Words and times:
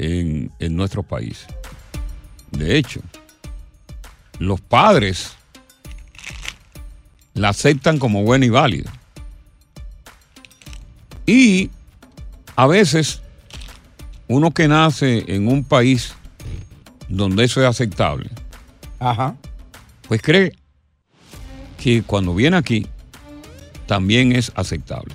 en, 0.00 0.50
en 0.58 0.76
nuestro 0.76 1.02
país. 1.02 1.46
De 2.50 2.76
hecho, 2.76 3.00
los 4.38 4.60
padres 4.60 5.32
la 7.34 7.50
aceptan 7.50 7.98
como 7.98 8.22
buena 8.24 8.46
y 8.46 8.48
válida. 8.48 8.92
Y 11.26 11.70
a 12.56 12.66
veces 12.66 13.22
uno 14.26 14.50
que 14.52 14.68
nace 14.68 15.24
en 15.28 15.48
un 15.48 15.64
país 15.64 16.14
donde 17.08 17.44
eso 17.44 17.60
es 17.60 17.66
aceptable, 17.66 18.30
Ajá. 18.98 19.36
pues 20.08 20.22
cree 20.22 20.54
que 21.78 22.02
cuando 22.02 22.34
viene 22.34 22.56
aquí 22.56 22.86
también 23.86 24.32
es 24.32 24.52
aceptable. 24.54 25.14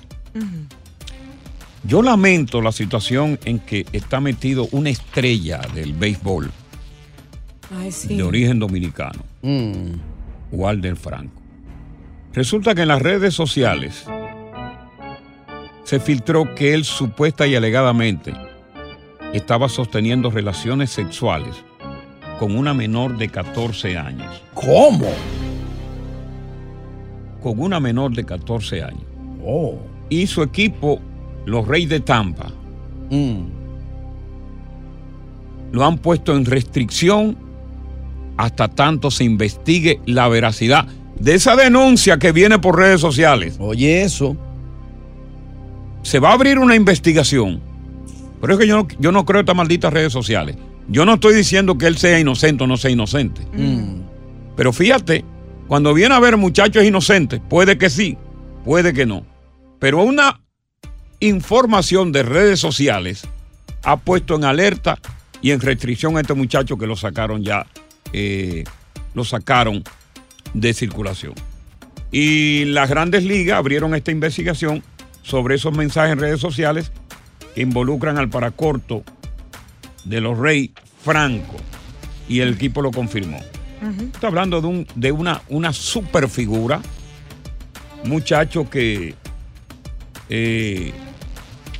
Yo 1.86 2.02
lamento 2.02 2.60
la 2.60 2.72
situación 2.72 3.38
en 3.44 3.60
que 3.60 3.86
está 3.92 4.20
metido 4.20 4.68
una 4.72 4.90
estrella 4.90 5.60
del 5.74 5.92
béisbol 5.92 6.50
Ay, 7.78 7.92
sí. 7.92 8.16
de 8.16 8.22
origen 8.22 8.58
dominicano, 8.58 9.22
Walder 10.50 10.96
Franco. 10.96 11.40
Resulta 12.32 12.74
que 12.74 12.82
en 12.82 12.88
las 12.88 13.00
redes 13.00 13.34
sociales 13.34 14.04
se 15.84 16.00
filtró 16.00 16.54
que 16.56 16.74
él 16.74 16.84
supuesta 16.84 17.46
y 17.46 17.54
alegadamente 17.54 18.32
estaba 19.32 19.68
sosteniendo 19.68 20.30
relaciones 20.30 20.90
sexuales 20.90 21.54
con 22.40 22.56
una 22.56 22.74
menor 22.74 23.16
de 23.16 23.28
14 23.28 23.96
años. 23.96 24.42
¿Cómo? 24.54 25.08
Con 27.42 27.60
una 27.60 27.78
menor 27.78 28.14
de 28.14 28.24
14 28.24 28.82
años. 28.82 29.04
Oh. 29.44 29.78
Y 30.08 30.26
su 30.26 30.42
equipo, 30.42 31.00
los 31.46 31.66
Reyes 31.66 31.88
de 31.88 32.00
Tampa, 32.00 32.52
Mm. 33.10 33.44
lo 35.72 35.84
han 35.84 35.98
puesto 35.98 36.34
en 36.36 36.44
restricción 36.44 37.36
hasta 38.36 38.68
tanto 38.68 39.10
se 39.10 39.24
investigue 39.24 40.00
la 40.06 40.28
veracidad 40.28 40.86
de 41.18 41.34
esa 41.34 41.56
denuncia 41.56 42.18
que 42.18 42.32
viene 42.32 42.58
por 42.58 42.76
redes 42.76 43.00
sociales. 43.00 43.56
Oye, 43.58 44.02
eso. 44.02 44.36
Se 46.02 46.18
va 46.18 46.30
a 46.30 46.34
abrir 46.34 46.58
una 46.58 46.74
investigación. 46.76 47.60
Pero 48.40 48.52
es 48.52 48.58
que 48.60 48.66
yo 48.66 48.76
no, 48.76 48.88
yo 48.98 49.12
no 49.12 49.24
creo 49.24 49.40
estas 49.40 49.56
malditas 49.56 49.92
redes 49.92 50.12
sociales. 50.12 50.56
Yo 50.88 51.06
no 51.06 51.14
estoy 51.14 51.34
diciendo 51.34 51.78
que 51.78 51.86
él 51.86 51.96
sea 51.96 52.18
inocente 52.20 52.64
o 52.64 52.66
no 52.66 52.76
sea 52.76 52.90
inocente. 52.90 53.40
Mm. 53.54 54.02
Pero 54.56 54.72
fíjate, 54.72 55.24
cuando 55.66 55.94
viene 55.94 56.14
a 56.14 56.20
ver 56.20 56.36
muchachos 56.36 56.84
inocentes, 56.84 57.40
puede 57.48 57.78
que 57.78 57.88
sí, 57.88 58.16
puede 58.64 58.92
que 58.92 59.06
no. 59.06 59.24
Pero 59.78 60.02
una 60.02 60.40
información 61.26 62.12
de 62.12 62.22
redes 62.22 62.60
sociales 62.60 63.22
ha 63.82 63.96
puesto 63.96 64.34
en 64.34 64.44
alerta 64.44 64.98
y 65.40 65.52
en 65.52 65.60
restricción 65.60 66.16
a 66.16 66.20
este 66.20 66.34
muchacho 66.34 66.76
que 66.76 66.86
lo 66.86 66.96
sacaron 66.96 67.42
ya, 67.44 67.66
eh, 68.12 68.64
lo 69.14 69.24
sacaron 69.24 69.84
de 70.54 70.74
circulación. 70.74 71.34
Y 72.10 72.64
las 72.66 72.88
grandes 72.88 73.24
ligas 73.24 73.58
abrieron 73.58 73.94
esta 73.94 74.10
investigación 74.10 74.82
sobre 75.22 75.56
esos 75.56 75.76
mensajes 75.76 76.12
en 76.12 76.18
redes 76.18 76.40
sociales 76.40 76.92
que 77.54 77.62
involucran 77.62 78.18
al 78.18 78.28
paracorto 78.28 79.04
de 80.04 80.20
los 80.20 80.38
Rey 80.38 80.72
Franco. 81.04 81.56
Y 82.28 82.40
el 82.40 82.54
equipo 82.54 82.82
lo 82.82 82.90
confirmó. 82.90 83.38
Está 84.12 84.28
hablando 84.28 84.60
de, 84.60 84.66
un, 84.66 84.86
de 84.94 85.12
una, 85.12 85.42
una 85.48 85.72
super 85.72 86.28
figura, 86.28 86.80
muchacho 88.04 88.68
que 88.68 89.14
eh, 90.28 90.92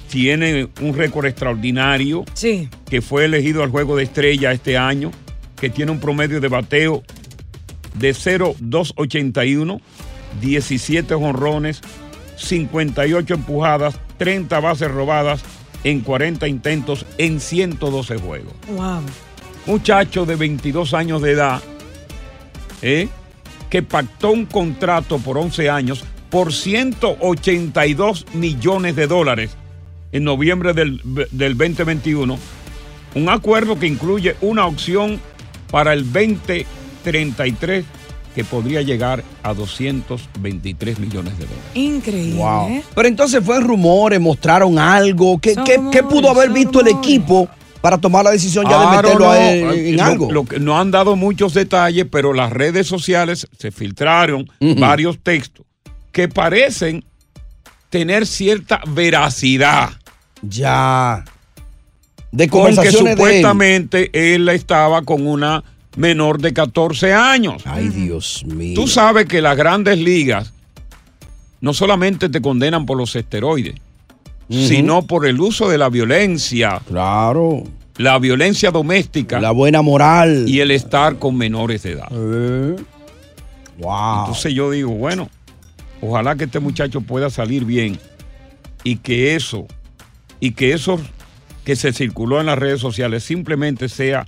tiene 0.08 0.68
un 0.80 0.94
récord 0.94 1.26
extraordinario, 1.26 2.24
Sí. 2.34 2.68
que 2.88 3.02
fue 3.02 3.24
elegido 3.26 3.62
al 3.62 3.70
juego 3.70 3.96
de 3.96 4.04
estrella 4.04 4.52
este 4.52 4.76
año, 4.78 5.10
que 5.60 5.70
tiene 5.70 5.90
un 5.92 6.00
promedio 6.00 6.40
de 6.40 6.48
bateo 6.48 7.02
de 7.94 8.12
0-281, 8.14 9.80
17 10.40 11.14
jonrones, 11.14 11.80
58 12.36 13.34
empujadas, 13.34 13.98
30 14.18 14.60
bases 14.60 14.90
robadas 14.90 15.42
en 15.84 16.00
40 16.00 16.46
intentos 16.48 17.06
en 17.18 17.40
112 17.40 18.16
juegos. 18.18 18.52
Wow. 18.68 19.00
Muchacho 19.66 20.26
de 20.26 20.36
22 20.36 20.94
años 20.94 21.22
de 21.22 21.32
edad, 21.32 21.62
¿eh? 22.82 23.08
que 23.70 23.82
pactó 23.82 24.30
un 24.30 24.46
contrato 24.46 25.18
por 25.18 25.38
11 25.38 25.70
años 25.70 26.04
por 26.30 26.52
182 26.52 28.26
millones 28.34 28.94
de 28.96 29.06
dólares 29.06 29.56
en 30.16 30.24
noviembre 30.24 30.72
del, 30.72 31.00
del 31.30 31.56
2021. 31.56 32.38
Un 33.14 33.28
acuerdo 33.28 33.78
que 33.78 33.86
incluye 33.86 34.36
una 34.40 34.66
opción 34.66 35.20
para 35.70 35.92
el 35.92 36.04
2033 36.12 37.84
que 38.34 38.44
podría 38.44 38.82
llegar 38.82 39.24
a 39.42 39.54
223 39.54 40.98
millones 40.98 41.38
de 41.38 41.44
dólares. 41.46 41.64
Increíble. 41.74 42.34
Wow. 42.38 42.68
¿eh? 42.68 42.82
Pero 42.94 43.08
entonces 43.08 43.42
fue 43.42 43.60
rumores, 43.60 44.20
mostraron 44.20 44.78
algo. 44.78 45.38
¿Qué, 45.38 45.54
qué- 45.64 45.80
qué 45.90 46.02
pudo 46.02 46.30
haber 46.30 46.48
rumores, 46.48 46.52
visto 46.54 46.80
el 46.80 46.88
equipo 46.88 47.48
para 47.80 47.96
tomar 47.98 48.24
la 48.24 48.32
decisión 48.32 48.66
ya 48.68 48.78
de 48.90 48.96
meterlo 48.96 49.30
a 49.30 49.34
no, 49.36 49.40
él 49.40 49.86
en 49.88 49.96
lo- 49.96 50.02
algo? 50.04 50.32
lo 50.32 50.44
que- 50.44 50.60
no 50.60 50.78
han 50.78 50.90
dado 50.90 51.16
muchos 51.16 51.54
detalles, 51.54 52.06
pero 52.10 52.34
las 52.34 52.52
redes 52.52 52.86
sociales 52.86 53.46
se 53.58 53.70
filtraron 53.70 54.50
varios 54.60 55.18
textos 55.20 55.64
que 56.12 56.28
parecen 56.28 57.04
tener 57.88 58.26
cierta 58.26 58.82
veracidad. 58.86 59.90
Ya. 60.48 61.24
De 62.32 62.48
Con 62.48 62.66
que 62.66 62.74
conversaciones 62.76 63.04
de 63.04 63.10
él. 63.10 63.16
supuestamente 63.16 64.34
él. 64.34 64.48
estaba 64.48 65.02
con 65.02 65.26
una 65.26 65.62
menor 65.96 66.40
de 66.40 66.52
14 66.52 67.12
años. 67.12 67.62
Ay, 67.64 67.88
Dios 67.88 68.44
mío. 68.44 68.74
Tú 68.74 68.86
sabes 68.86 69.26
que 69.26 69.40
las 69.40 69.56
grandes 69.56 69.98
ligas 69.98 70.52
no 71.60 71.72
solamente 71.72 72.28
te 72.28 72.40
condenan 72.40 72.86
por 72.86 72.98
los 72.98 73.16
esteroides, 73.16 73.74
sino 74.48 75.06
por 75.06 75.26
el 75.26 75.40
uso 75.40 75.68
de 75.68 75.78
la 75.78 75.88
violencia. 75.88 76.80
Claro. 76.86 77.64
La 77.96 78.18
violencia 78.18 78.70
doméstica. 78.70 79.40
La 79.40 79.52
buena 79.52 79.80
moral. 79.80 80.44
Y 80.46 80.60
el 80.60 80.70
estar 80.70 81.18
con 81.18 81.36
menores 81.36 81.82
de 81.82 81.92
edad. 81.92 82.08
Eh. 82.12 82.76
Wow. 83.78 84.20
Entonces 84.20 84.52
yo 84.54 84.70
digo, 84.70 84.90
bueno, 84.90 85.28
ojalá 86.00 86.36
que 86.36 86.44
este 86.44 86.60
muchacho 86.60 87.00
pueda 87.00 87.30
salir 87.30 87.64
bien 87.64 87.98
y 88.84 88.96
que 88.96 89.34
eso, 89.34 89.66
y 90.40 90.52
que 90.52 90.72
eso 90.72 91.00
que 91.64 91.76
se 91.76 91.92
circuló 91.92 92.40
en 92.40 92.46
las 92.46 92.58
redes 92.58 92.80
sociales 92.80 93.24
simplemente 93.24 93.88
sea 93.88 94.26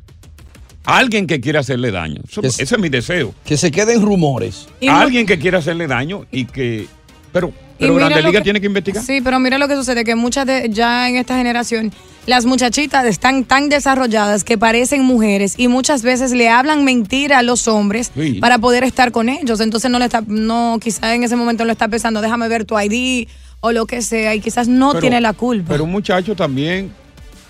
alguien 0.84 1.26
que 1.26 1.40
quiera 1.40 1.60
hacerle 1.60 1.90
daño. 1.90 2.22
Eso- 2.28 2.42
Es- 2.42 2.58
ese 2.58 2.74
es 2.74 2.80
mi 2.80 2.88
deseo. 2.88 3.34
Que 3.44 3.56
se 3.56 3.70
queden 3.70 4.02
rumores. 4.02 4.68
Y 4.80 4.86
no- 4.86 4.96
alguien 4.96 5.26
que 5.26 5.38
quiera 5.38 5.58
hacerle 5.58 5.86
daño 5.86 6.24
y 6.32 6.46
que... 6.46 6.86
Pero, 7.32 7.52
pero 7.78 7.94
Grande 7.94 8.22
Liga 8.22 8.38
que- 8.40 8.44
tiene 8.44 8.60
que 8.60 8.66
investigar. 8.66 9.04
Sí, 9.04 9.20
pero 9.22 9.38
mira 9.38 9.58
lo 9.58 9.68
que 9.68 9.76
sucede, 9.76 10.02
que 10.02 10.14
muchas 10.14 10.46
de, 10.46 10.68
ya 10.72 11.08
en 11.10 11.16
esta 11.16 11.36
generación, 11.36 11.92
las 12.26 12.46
muchachitas 12.46 13.04
están 13.04 13.44
tan 13.44 13.68
desarrolladas 13.68 14.44
que 14.44 14.56
parecen 14.56 15.04
mujeres 15.04 15.54
y 15.58 15.68
muchas 15.68 16.02
veces 16.02 16.32
le 16.32 16.48
hablan 16.48 16.84
mentira 16.84 17.38
a 17.38 17.42
los 17.42 17.68
hombres 17.68 18.10
Sí. 18.16 18.38
para 18.40 18.58
poder 18.58 18.82
estar 18.82 19.12
con 19.12 19.28
ellos. 19.28 19.60
Entonces 19.60 19.90
no 19.90 19.98
le 19.98 20.06
está, 20.06 20.22
no, 20.26 20.78
quizás 20.82 21.12
en 21.14 21.22
ese 21.22 21.36
momento 21.36 21.64
lo 21.66 21.72
está 21.72 21.86
pensando, 21.88 22.22
déjame 22.22 22.48
ver 22.48 22.64
tu 22.64 22.76
ID 22.80 23.28
o 23.60 23.72
lo 23.72 23.86
que 23.86 24.02
sea, 24.02 24.34
y 24.34 24.40
quizás 24.40 24.68
no 24.68 24.90
Pero- 24.90 25.00
tiene 25.00 25.20
la 25.20 25.32
culpa. 25.32 25.68
Pero 25.70 25.84
un 25.84 25.90
muchacho 25.90 26.34
también 26.36 26.90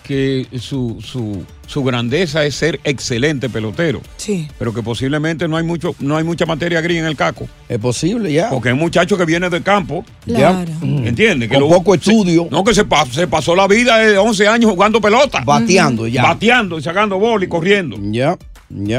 que 0.02 0.46
su, 0.58 1.02
su, 1.06 1.44
su 1.66 1.84
grandeza 1.84 2.43
es 2.46 2.55
ser 2.55 2.81
excelente 2.84 3.50
pelotero. 3.50 4.00
Sí. 4.16 4.49
Pero 4.58 4.72
que 4.72 4.82
posiblemente 4.82 5.46
no 5.49 5.58
hay 5.58 5.64
mucho, 5.64 5.94
no 5.99 6.16
hay 6.16 6.25
mucha 6.25 6.46
materia 6.46 6.81
gris 6.81 6.96
en 6.99 7.05
el 7.05 7.14
caco. 7.14 7.46
Es 7.69 7.78
posible, 7.78 8.32
ya. 8.32 8.49
Porque 8.49 8.70
es 8.70 8.72
un 8.72 8.78
muchacho 8.81 9.19
que 9.19 9.26
viene 9.26 9.50
del 9.50 9.62
campo. 9.62 10.06
Claro. 10.25 10.66
¿Entiendes? 10.81 11.50
Con 11.50 11.69
poco 11.69 11.94
estudio. 11.94 12.49
no, 12.50 12.64
que 12.64 12.72
se, 12.72 12.87
pa- 12.87 13.04
se 13.04 13.26
pasó 13.28 13.54
la 13.54 13.66
vida 13.69 13.99
de 13.99 14.16
11 14.16 14.49
años 14.49 14.70
jugando 14.70 14.99
pelota. 14.99 15.43
Bateando 15.44 16.06
ya. 16.06 16.22
Bateando 16.22 16.78
y 16.78 16.82
sacando 16.82 17.19
bola 17.19 17.44
y 17.44 17.49
corriendo. 17.49 17.99
Ya, 18.00 18.34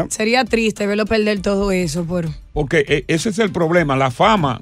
Sería 0.09 0.45
triste 0.45 0.87
verlo 0.87 1.05
perder 1.05 1.41
todo 1.41 1.71
eso 1.71 2.03
por... 2.05 2.27
Porque 2.53 2.83
e- 2.87 3.05
ese 3.07 3.29
es 3.29 3.39
el 3.39 3.51
problema. 3.51 3.95
La 3.95 4.09
fama, 4.11 4.61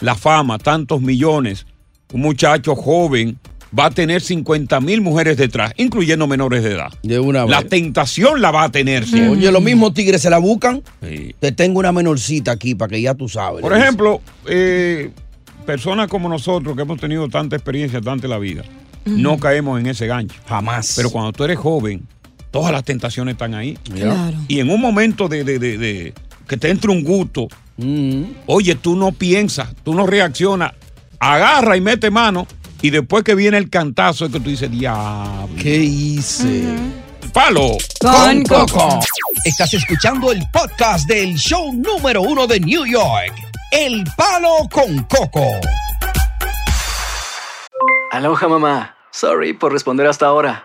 la 0.00 0.14
fama, 0.14 0.58
tantos 0.58 1.00
millones. 1.00 1.66
Un 2.12 2.22
muchacho 2.22 2.74
joven 2.74 3.38
va 3.78 3.84
a 3.86 3.90
tener 3.90 4.20
50 4.20 4.80
mil 4.80 5.00
mujeres 5.00 5.36
detrás, 5.36 5.72
incluyendo 5.76 6.26
menores 6.26 6.64
de 6.64 6.72
edad. 6.72 6.88
De 7.04 7.20
una 7.20 7.44
La 7.46 7.60
vez. 7.60 7.70
tentación 7.70 8.40
la 8.42 8.50
va 8.50 8.64
a 8.64 8.72
tener. 8.72 9.04
Oye, 9.30 9.52
los 9.52 9.62
mismos 9.62 9.94
tigres 9.94 10.20
se 10.22 10.28
la 10.30 10.38
buscan. 10.38 10.82
Sí. 11.02 11.34
Te 11.38 11.52
tengo 11.52 11.78
una 11.78 11.92
menorcita 11.92 12.50
aquí 12.50 12.74
para 12.74 12.90
que 12.90 13.00
ya 13.00 13.14
tú 13.14 13.28
sabes. 13.28 13.60
Por 13.60 13.72
ejemplo, 13.76 14.20
eh, 14.46 15.10
personas 15.66 16.08
como 16.08 16.28
nosotros 16.28 16.74
que 16.74 16.82
hemos 16.82 16.98
tenido 16.98 17.28
tanta 17.28 17.54
experiencia, 17.54 18.00
tanta 18.00 18.26
la 18.26 18.38
vida, 18.38 18.64
no 19.06 19.38
caemos 19.38 19.78
en 19.78 19.86
ese 19.86 20.08
gancho. 20.08 20.34
Jamás. 20.48 20.94
Pero 20.96 21.10
cuando 21.10 21.30
tú 21.30 21.44
eres 21.44 21.58
joven, 21.58 22.02
todas 22.50 22.72
las 22.72 22.84
tentaciones 22.84 23.32
están 23.32 23.54
ahí. 23.54 23.76
Claro. 23.94 24.36
Y 24.48 24.60
en 24.60 24.70
un 24.70 24.80
momento 24.80 25.28
de, 25.28 25.44
de- 25.44 25.58
de- 25.58 25.78
de- 25.78 26.14
que 26.48 26.56
te 26.56 26.70
entre 26.70 26.90
un 26.90 27.02
gusto, 27.04 27.48
Mm. 27.76 28.24
oye, 28.46 28.74
tú 28.74 28.94
no 28.96 29.12
piensas, 29.12 29.70
tú 29.84 29.94
no 29.94 30.06
reaccionas, 30.06 30.72
agarra 31.18 31.76
y 31.76 31.80
mete 31.80 32.10
mano, 32.10 32.46
y 32.82 32.90
después 32.90 33.24
que 33.24 33.34
viene 33.34 33.56
el 33.58 33.70
cantazo 33.70 34.26
es 34.26 34.32
que 34.32 34.40
tú 34.40 34.50
dices, 34.50 34.70
diablo. 34.70 35.48
¿Qué 35.60 35.76
hice? 35.76 36.64
Palo. 37.32 37.76
Con 38.00 38.42
Coco. 38.42 39.00
Estás 39.44 39.72
escuchando 39.74 40.32
el 40.32 40.42
podcast 40.52 41.06
del 41.08 41.36
show 41.36 41.72
número 41.72 42.20
uno 42.22 42.46
de 42.46 42.58
New 42.60 42.84
York, 42.84 43.32
El 43.70 44.04
Palo 44.16 44.68
con 44.70 45.04
Coco. 45.04 45.46
Aloha 48.10 48.48
mamá. 48.48 48.96
Sorry 49.12 49.52
por 49.52 49.72
responder 49.72 50.06
hasta 50.06 50.26
ahora. 50.26 50.64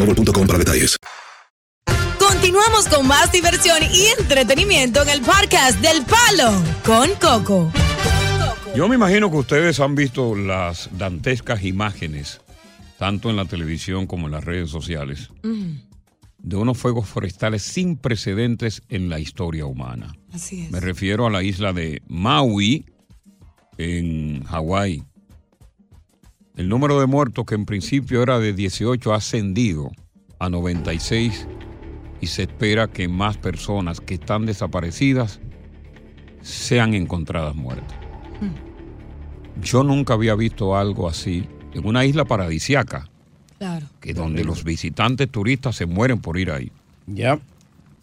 boostmobile.com 0.05 0.47
para 0.47 0.59
detalles. 0.59 0.97
Continuamos 2.17 2.87
con 2.87 3.07
más 3.07 3.31
diversión 3.31 3.77
y 3.83 4.07
entretenimiento 4.19 5.03
en 5.03 5.09
el 5.09 5.21
podcast 5.21 5.79
del 5.79 6.03
Palo 6.05 6.51
con 6.85 7.09
Coco. 7.19 7.71
Yo 8.75 8.87
me 8.87 8.95
imagino 8.95 9.29
que 9.29 9.37
ustedes 9.37 9.79
han 9.79 9.95
visto 9.95 10.33
las 10.35 10.89
dantescas 10.97 11.63
imágenes, 11.63 12.41
tanto 12.97 13.29
en 13.29 13.35
la 13.35 13.45
televisión 13.45 14.07
como 14.07 14.27
en 14.27 14.31
las 14.31 14.43
redes 14.43 14.69
sociales, 14.69 15.29
de 16.37 16.55
unos 16.55 16.77
fuegos 16.77 17.07
forestales 17.07 17.63
sin 17.63 17.97
precedentes 17.97 18.81
en 18.89 19.09
la 19.09 19.19
historia 19.19 19.65
humana. 19.65 20.15
Así 20.33 20.61
es. 20.61 20.71
Me 20.71 20.79
refiero 20.79 21.27
a 21.27 21.29
la 21.29 21.43
isla 21.43 21.73
de 21.73 22.01
Maui, 22.07 22.85
en 23.77 24.43
Hawái. 24.45 25.03
El 26.55 26.69
número 26.69 26.99
de 26.99 27.07
muertos, 27.07 27.45
que 27.45 27.55
en 27.55 27.65
principio 27.65 28.23
era 28.23 28.39
de 28.39 28.53
18, 28.53 29.13
ha 29.13 29.17
ascendido 29.17 29.91
a 30.41 30.49
96 30.49 31.47
y 32.19 32.27
se 32.27 32.43
espera 32.43 32.87
que 32.87 33.07
más 33.07 33.37
personas 33.37 34.01
que 34.01 34.15
están 34.15 34.45
desaparecidas 34.47 35.39
sean 36.41 36.93
encontradas 36.95 37.55
muertas. 37.55 37.95
Yo 39.61 39.83
nunca 39.83 40.13
había 40.15 40.33
visto 40.35 40.75
algo 40.75 41.07
así 41.07 41.45
en 41.73 41.85
una 41.85 42.05
isla 42.05 42.25
paradisiaca, 42.25 43.07
Claro. 43.59 43.85
que 43.99 44.13
donde 44.15 44.43
los 44.43 44.63
visitantes 44.63 45.29
turistas 45.29 45.75
se 45.75 45.85
mueren 45.85 46.19
por 46.19 46.39
ir 46.39 46.49
ahí. 46.49 46.71
Ya. 47.05 47.39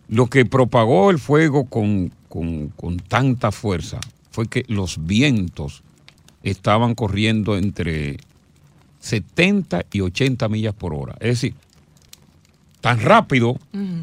Lo 0.08 0.26
que 0.28 0.44
propagó 0.44 1.10
el 1.10 1.18
fuego 1.18 1.64
con, 1.64 2.12
con- 2.28 2.68
con 2.68 2.98
tanta 2.98 3.50
fuerza 3.50 3.98
fue 4.30 4.46
que 4.46 4.64
los 4.68 5.04
vientos 5.04 5.82
estaban 6.44 6.94
corriendo 6.94 7.56
entre 7.58 8.18
70 9.00 9.84
y 9.92 10.00
80 10.02 10.48
millas 10.48 10.74
por 10.74 10.94
hora. 10.94 11.14
Es 11.20 11.28
decir, 11.40 11.54
tan 12.80 13.00
rápido 13.00 13.58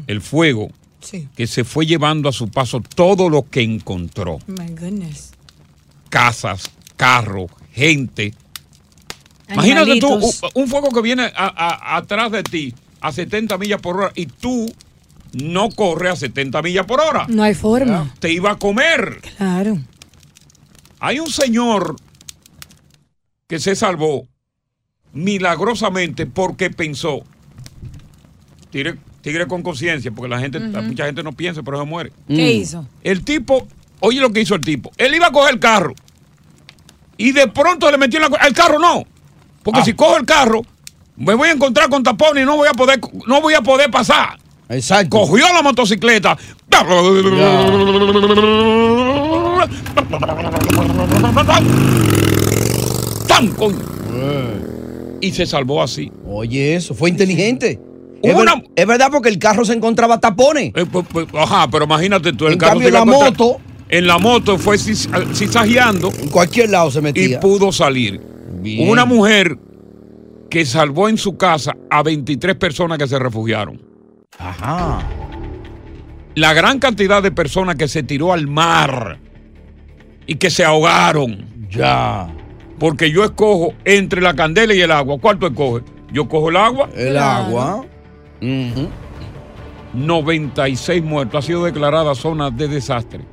el 0.06 0.20
fuego 0.20 0.68
Sí. 1.00 1.28
que 1.36 1.46
se 1.46 1.62
fue 1.64 1.86
llevando 1.86 2.28
a 2.28 2.32
su 2.32 2.48
paso 2.48 2.80
todo 2.80 3.28
lo 3.30 3.48
que 3.48 3.62
encontró. 3.62 4.38
My 4.46 4.66
goodness. 4.70 5.32
Casas, 6.10 6.70
carros, 6.96 7.50
gente. 7.72 8.34
Imagínate 9.48 10.00
tú 10.00 10.18
un, 10.54 10.66
fuego 10.68 10.88
que 10.90 11.02
viene 11.02 11.24
a- 11.24 11.32
a- 11.36 11.96
atrás 11.96 12.32
de 12.32 12.42
ti 12.42 12.74
a 13.00 13.12
70 13.12 13.56
millas 13.58 13.80
por 13.80 13.96
hora 13.96 14.12
y 14.16 14.26
tú 14.26 14.66
no 15.32 15.70
corres 15.70 16.12
a 16.12 16.16
70 16.16 16.60
millas 16.62 16.86
por 16.86 17.00
hora. 17.00 17.26
No 17.28 17.42
hay 17.44 17.54
forma. 17.54 18.12
Te 18.18 18.32
iba 18.32 18.50
a 18.52 18.56
comer. 18.56 19.20
Claro. 19.36 19.78
Hay 20.98 21.20
un 21.20 21.30
señor 21.30 21.94
que 23.46 23.60
se 23.60 23.76
salvó 23.76 24.26
milagrosamente 25.12 26.26
porque 26.26 26.70
pensó, 26.70 27.22
tigre, 28.76 28.96
tigre 29.22 29.46
con 29.46 29.62
conciencia, 29.62 30.10
porque 30.10 30.28
la 30.28 30.38
gente, 30.38 30.60
mucha 30.60 31.06
gente 31.06 31.22
no 31.22 31.32
piensa, 31.32 31.62
pero 31.62 31.78
se 31.78 31.86
muere. 31.86 32.12
¿Qué 32.28 32.52
hizo? 32.52 32.86
El 33.02 33.24
tipo, 33.24 33.66
oye 34.00 34.20
lo 34.20 34.30
que 34.30 34.42
hizo 34.42 34.54
el 34.54 34.60
tipo, 34.60 34.92
él 34.98 35.14
iba 35.14 35.28
a 35.28 35.32
coger 35.32 35.54
el 35.54 35.60
carro 35.60 35.94
y 37.16 37.32
de 37.32 37.48
pronto 37.48 37.90
le 37.90 37.96
metió 37.96 38.22
en 38.22 38.30
la... 38.30 38.46
El 38.46 38.52
carro 38.52 38.78
no, 38.78 39.04
porque 39.62 39.82
si 39.82 39.94
cojo 39.94 40.18
el 40.18 40.26
carro, 40.26 40.62
Me 41.16 41.34
voy 41.34 41.48
a 41.48 41.52
encontrar 41.52 41.88
con 41.88 42.02
tapones 42.02 42.42
y 42.42 42.46
no 42.46 42.56
voy 42.56 42.68
a 42.68 42.74
poder, 42.74 43.00
no 43.26 43.40
voy 43.40 43.54
a 43.54 43.62
poder 43.62 43.90
pasar. 43.90 44.38
Exacto. 44.68 45.18
Cogió 45.18 45.46
la 45.54 45.62
motocicleta. 45.62 46.36
¡Tan, 53.26 53.48
coño! 53.52 53.78
Y 55.22 55.32
se 55.32 55.46
salvó 55.46 55.82
así. 55.82 56.12
Oye, 56.26 56.74
eso 56.74 56.94
fue 56.94 57.08
inteligente. 57.08 57.80
Es, 58.28 58.34
Una- 58.34 58.54
ver- 58.56 58.64
es 58.76 58.86
verdad 58.86 59.08
porque 59.10 59.28
el 59.28 59.38
carro 59.38 59.64
se 59.64 59.72
encontraba 59.72 60.18
tapones. 60.20 60.72
Eh, 60.74 60.86
pues, 60.90 61.06
pues, 61.12 61.26
ajá, 61.34 61.68
pero 61.70 61.84
imagínate 61.84 62.32
tú, 62.32 62.46
el 62.46 62.54
En 62.54 62.58
carro 62.58 62.72
cambio, 62.72 62.90
la 62.90 63.00
encontrar- 63.00 63.30
moto- 63.32 63.60
En 63.88 64.06
la 64.08 64.18
moto 64.18 64.58
fue 64.58 64.78
cizajeando. 64.78 66.10
En 66.20 66.28
cualquier 66.28 66.70
lado 66.70 66.90
se 66.90 66.98
Y 66.98 67.02
metía. 67.02 67.38
pudo 67.40 67.70
salir. 67.70 68.20
Bien. 68.60 68.88
Una 68.90 69.04
mujer 69.04 69.56
que 70.50 70.64
salvó 70.66 71.08
en 71.08 71.18
su 71.18 71.36
casa 71.36 71.72
a 71.90 72.02
23 72.02 72.56
personas 72.56 72.98
que 72.98 73.06
se 73.06 73.16
refugiaron. 73.18 73.80
Ajá. 74.38 74.98
La 76.34 76.52
gran 76.52 76.78
cantidad 76.80 77.22
de 77.22 77.30
personas 77.30 77.76
que 77.76 77.88
se 77.88 78.02
tiró 78.02 78.32
al 78.32 78.46
mar 78.48 79.18
y 80.26 80.34
que 80.34 80.50
se 80.50 80.64
ahogaron. 80.64 81.46
Ya. 81.70 82.28
Porque 82.78 83.10
yo 83.10 83.24
escojo 83.24 83.72
entre 83.84 84.20
la 84.20 84.34
candela 84.34 84.74
y 84.74 84.80
el 84.80 84.90
agua. 84.90 85.16
¿Cuál 85.20 85.38
tú 85.38 85.46
escoges? 85.46 85.84
Yo 86.12 86.28
cojo 86.28 86.50
el 86.50 86.56
agua. 86.56 86.90
El 86.96 87.16
agua. 87.16 87.84
96 89.94 91.02
muertos. 91.02 91.44
Ha 91.44 91.46
sido 91.46 91.64
declarada 91.64 92.14
zona 92.14 92.50
de 92.50 92.68
desastre. 92.68 93.24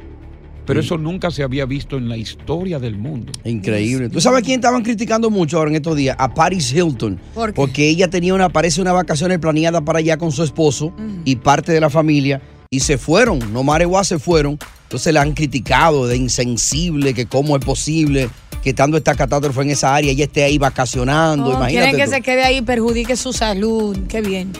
Pero 0.65 0.79
eso 0.79 0.97
nunca 0.97 1.29
se 1.29 1.43
había 1.43 1.65
visto 1.65 1.97
en 1.97 2.07
la 2.07 2.15
historia 2.15 2.79
del 2.79 2.97
mundo. 2.97 3.33
Increíble. 3.43 4.09
¿Tú 4.09 4.21
sabes 4.21 4.39
a 4.39 4.41
quién 4.41 4.59
estaban 4.59 4.81
criticando 4.81 5.29
mucho 5.29 5.57
ahora 5.57 5.71
en 5.71 5.75
estos 5.75 5.97
días? 5.97 6.15
A 6.17 6.33
Paris 6.33 6.71
Hilton. 6.71 7.19
¿Por 7.33 7.49
qué? 7.49 7.53
Porque 7.53 7.89
ella 7.89 8.07
tenía 8.07 8.33
una, 8.33 8.47
parece 8.47 8.79
unas 8.79 8.93
vacaciones 8.93 9.39
planeadas 9.39 9.81
para 9.81 9.99
allá 9.99 10.17
con 10.17 10.31
su 10.31 10.41
esposo 10.41 10.93
y 11.25 11.35
parte 11.35 11.73
de 11.73 11.81
la 11.81 11.89
familia. 11.89 12.41
Y 12.69 12.79
se 12.79 12.97
fueron, 12.97 13.39
no 13.51 13.63
Mareguá 13.63 14.03
se 14.05 14.19
fueron. 14.19 14.57
Entonces 14.83 15.13
la 15.13 15.21
han 15.21 15.33
criticado 15.33 16.07
de 16.07 16.15
insensible, 16.15 17.13
que 17.13 17.25
cómo 17.25 17.57
es 17.57 17.65
posible 17.65 18.29
que 18.63 18.69
estando 18.69 18.95
esta 18.95 19.13
catástrofe 19.15 19.61
en 19.61 19.71
esa 19.71 19.93
área 19.93 20.11
ella 20.11 20.23
esté 20.23 20.43
ahí 20.43 20.57
vacacionando. 20.57 21.47
Oh, 21.47 21.53
Imagínate. 21.57 21.89
quieren 21.89 21.97
que 21.97 22.05
tú. 22.05 22.11
se 22.11 22.21
quede 22.21 22.43
ahí 22.43 22.57
y 22.57 22.61
perjudique 22.61 23.17
su 23.17 23.33
salud. 23.33 23.97
Qué 24.07 24.21
bien. 24.21 24.53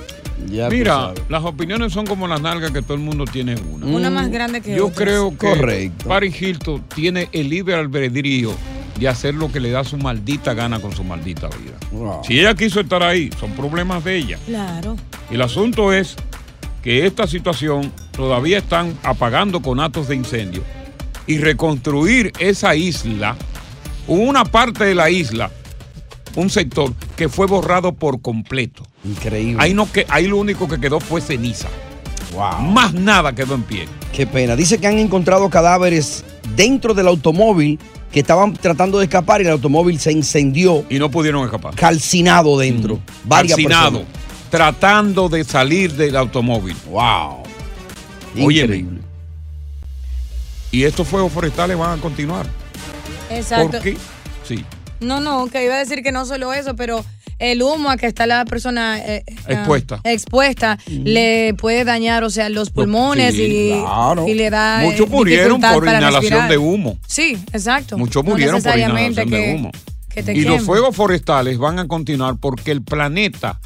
Ya 0.50 0.70
Mira, 0.70 1.14
las 1.30 1.44
opiniones 1.44 1.94
son 1.94 2.06
como 2.06 2.28
las 2.28 2.42
nalgas 2.42 2.72
que 2.72 2.82
todo 2.82 2.94
el 2.96 3.00
mundo 3.00 3.26
tiene 3.26 3.56
una. 3.72 3.86
Una 3.86 4.10
más 4.10 4.30
grande 4.30 4.62
que 4.62 4.76
Yo 4.76 4.88
otra. 4.88 5.06
creo 5.06 5.30
que 5.32 5.38
Correcto. 5.50 6.08
Paris 6.08 6.42
Hilton 6.42 6.84
tiene 6.94 7.30
el 7.32 7.50
libre 7.50 7.76
albedrío 7.76 8.52
de 9.00 9.08
hacer 9.08 9.34
lo 9.34 9.52
que 9.52 9.60
le 9.60 9.72
da 9.72 9.84
su 9.84 9.98
maldita 9.98 10.54
gana 10.54 10.80
con 10.80 10.96
su 10.96 11.04
maldita 11.04 11.48
vida. 11.48 11.74
Wow. 11.92 12.22
Si 12.24 12.40
ella 12.40 12.54
quiso 12.56 12.80
estar 12.80 13.02
ahí, 13.04 13.30
son 13.40 13.52
problemas 13.52 14.04
de 14.04 14.18
ella. 14.18 14.38
Claro. 14.46 14.96
El 15.32 15.42
asunto 15.42 15.92
es 15.92 16.16
que 16.84 17.06
esta 17.06 17.26
situación 17.28 17.92
todavía 18.12 18.60
están 18.60 18.98
apagando 19.04 19.62
conatos 19.62 20.08
de 20.08 20.16
incendio 20.16 20.64
y 21.26 21.38
reconstruir 21.38 22.32
esa 22.40 22.76
isla, 22.76 23.36
una 24.08 24.44
parte 24.44 24.84
de 24.84 24.94
la 24.94 25.10
isla, 25.10 25.50
un 26.36 26.50
sector 26.50 26.94
que 27.16 27.30
fue 27.30 27.48
borrado 27.48 27.94
por 27.94 28.22
completo. 28.22 28.84
Increíble. 29.04 29.58
Ahí, 29.62 29.74
no 29.74 29.92
que, 29.92 30.06
ahí 30.10 30.28
lo 30.28 30.38
único 30.38 30.68
que 30.68 30.80
quedó 30.80 31.00
fue 31.00 31.22
ceniza. 31.22 31.68
Wow. 32.34 32.62
Más 32.62 32.94
nada 32.94 33.34
quedó 33.34 33.56
en 33.56 33.63
pie. 33.63 33.88
Qué 34.12 34.25
pena. 34.25 34.56
Dice 34.56 34.80
que 34.80 34.88
han 34.88 34.98
encontrado 34.98 35.50
cadáveres 35.50 36.24
dentro 36.56 36.94
del 36.94 37.08
automóvil 37.08 37.80
que 38.12 38.20
estaban 38.20 38.54
tratando 38.54 39.00
de 39.00 39.06
escapar 39.06 39.42
y 39.42 39.46
el 39.46 39.52
automóvil 39.52 40.00
se 40.00 40.12
incendió. 40.12 40.86
Y 40.90 41.00
no 41.00 41.10
pudieron 41.10 41.44
escapar. 41.46 41.75
Calcinado 41.75 42.58
dentro. 42.58 43.00
Varias 43.24 43.56
Calcinado, 43.56 44.00
personas. 44.00 44.50
tratando 44.50 45.30
de 45.30 45.44
salir 45.44 45.94
del 45.94 46.16
automóvil. 46.16 46.75
Wow. 46.90 47.44
Óyeme. 48.44 48.63
Increíble. 48.63 49.02
Y 50.72 50.84
estos 50.84 51.08
fuegos 51.08 51.32
forestales 51.32 51.78
van 51.78 52.00
a 52.00 52.02
continuar. 52.02 52.48
Exacto. 53.30 53.72
¿Por 53.72 53.82
qué? 53.82 53.98
Sí. 54.44 54.63
No, 55.03 55.19
no, 55.19 55.48
que 55.48 55.63
iba 55.65 55.75
a 55.75 55.79
decir 55.79 56.01
que 56.03 56.12
no 56.12 56.25
solo 56.25 56.53
eso, 56.53 56.75
pero 56.75 57.03
el 57.39 57.62
humo 57.62 57.89
a 57.89 57.98
que 57.98 58.05
está 58.05 58.25
la 58.27 58.45
persona 58.45 59.00
eh, 59.00 59.24
eh, 59.27 59.36
Expuesta. 59.48 60.00
expuesta 60.03 60.77
le 60.88 61.53
puede 61.57 61.83
dañar, 61.83 62.24
o 62.24 62.29
sea, 62.29 62.48
los 62.50 62.69
pulmones 62.69 63.33
Sí, 63.36 63.72
y, 63.74 63.81
claro. 63.81 64.27
y 64.27 64.33
le 64.36 64.50
da 64.50 64.83
eh, 64.83 64.88
Muchos 64.89 65.10
murieron 65.10 65.60
por 65.60 65.83
inhalación 65.83 66.22
respirar. 66.22 66.50
de 66.50 66.57
humo. 66.57 66.98
Sí, 67.07 67.38
exacto. 67.51 67.98
Muchos 67.98 68.24
No 68.24 68.31
murieron 68.31 68.55
por 68.55 68.63
necesariamente 68.63 69.24
inhalación 69.24 69.29
que- 69.29 69.48
de 69.48 69.55
humo. 69.55 69.72
que 70.10 70.24
te 70.24 70.33
Y 70.33 70.41
los 70.41 70.62
fuegos 70.62 70.95
forestales 70.95 71.57
van 71.57 71.79
a 71.79 71.88
continuar 71.88 72.36
porque 72.39 72.72
el 72.72 72.81
planeta 72.83 73.60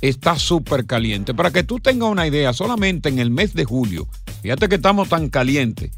está 0.00 0.38
súper 0.38 0.86
caliente. 0.86 1.34
Para 1.34 1.50
que 1.50 1.64
tú 1.64 1.80
tengas 1.80 2.08
una 2.08 2.26
idea, 2.26 2.52
solamente 2.52 3.08
en 3.08 3.18
el 3.18 3.30
mes 3.30 3.52
de 3.54 3.64
julio, 3.64 4.06
fíjate 4.42 4.68
que 4.68 4.76
estamos 4.76 5.08
tan 5.08 5.28
calientes, 5.28 5.90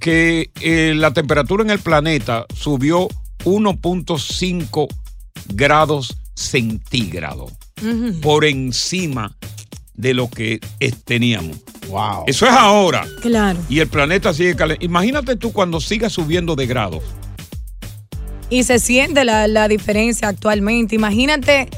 que 0.00 0.50
eh, 0.60 0.94
la 0.96 1.12
temperatura 1.12 1.62
en 1.64 1.70
el 1.70 1.78
planeta 1.80 2.44
subió 2.54 3.08
1.5 3.44 4.88
grados 5.54 6.16
centígrados 6.34 7.52
por 8.22 8.44
encima 8.44 9.36
de 9.94 10.14
lo 10.14 10.28
que 10.28 10.60
teníamos. 11.04 11.58
Wow. 11.88 12.24
Eso 12.26 12.46
es 12.46 12.52
ahora. 12.52 13.06
Claro. 13.20 13.58
Y 13.68 13.80
el 13.80 13.88
planeta 13.88 14.32
sigue 14.32 14.56
caliente. 14.56 14.84
Imagínate 14.84 15.36
tú 15.36 15.52
cuando 15.52 15.80
siga 15.80 16.08
subiendo 16.10 16.56
de 16.56 16.66
grados. 16.66 17.02
Y 18.50 18.64
se 18.64 18.78
siente 18.78 19.24
la, 19.24 19.48
la 19.48 19.68
diferencia 19.68 20.28
actualmente. 20.28 20.94
Imagínate, 20.94 21.68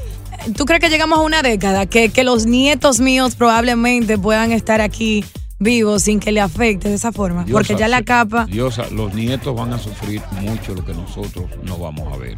¿tú 0.55 0.65
crees 0.65 0.81
que 0.81 0.89
llegamos 0.89 1.19
a 1.19 1.21
una 1.21 1.41
década? 1.41 1.85
Que, 1.85 2.09
que 2.09 2.23
los 2.23 2.45
nietos 2.45 2.99
míos 2.99 3.35
probablemente 3.35 4.17
puedan 4.17 4.51
estar 4.51 4.81
aquí 4.81 5.23
vivos 5.59 6.03
sin 6.03 6.19
que 6.19 6.31
le 6.31 6.41
afecte 6.41 6.89
de 6.89 6.95
esa 6.95 7.11
forma. 7.11 7.45
Porque 7.51 7.75
ya 7.75 7.87
la 7.87 8.03
capa... 8.03 8.45
Diosa, 8.45 8.89
los 8.89 9.13
nietos 9.13 9.55
van 9.55 9.73
a 9.73 9.79
sufrir 9.79 10.21
mucho 10.41 10.73
lo 10.73 10.85
que 10.85 10.93
nosotros 10.93 11.45
no 11.63 11.77
vamos 11.77 12.13
a 12.13 12.17
ver. 12.17 12.37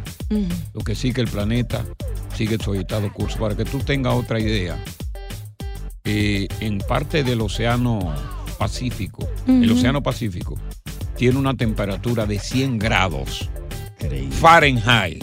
Lo 0.72 0.80
que 0.82 0.94
sí 0.94 1.12
que 1.12 1.20
el 1.20 1.28
planeta 1.28 1.84
sigue 2.34 2.58
su 2.62 2.72
agitado 2.72 3.12
curso. 3.12 3.38
Para 3.38 3.56
que 3.56 3.64
tú 3.64 3.78
tengas 3.78 4.14
otra 4.14 4.40
idea, 4.40 4.82
eh, 6.04 6.48
en 6.60 6.78
parte 6.78 7.22
del 7.22 7.40
océano 7.40 8.14
Pacífico, 8.58 9.26
el 9.46 9.70
océano 9.72 10.02
Pacífico 10.02 10.58
tiene 11.16 11.38
una 11.38 11.54
temperatura 11.54 12.26
de 12.26 12.38
100 12.38 12.78
grados 12.78 13.50
Fahrenheit, 14.30 15.22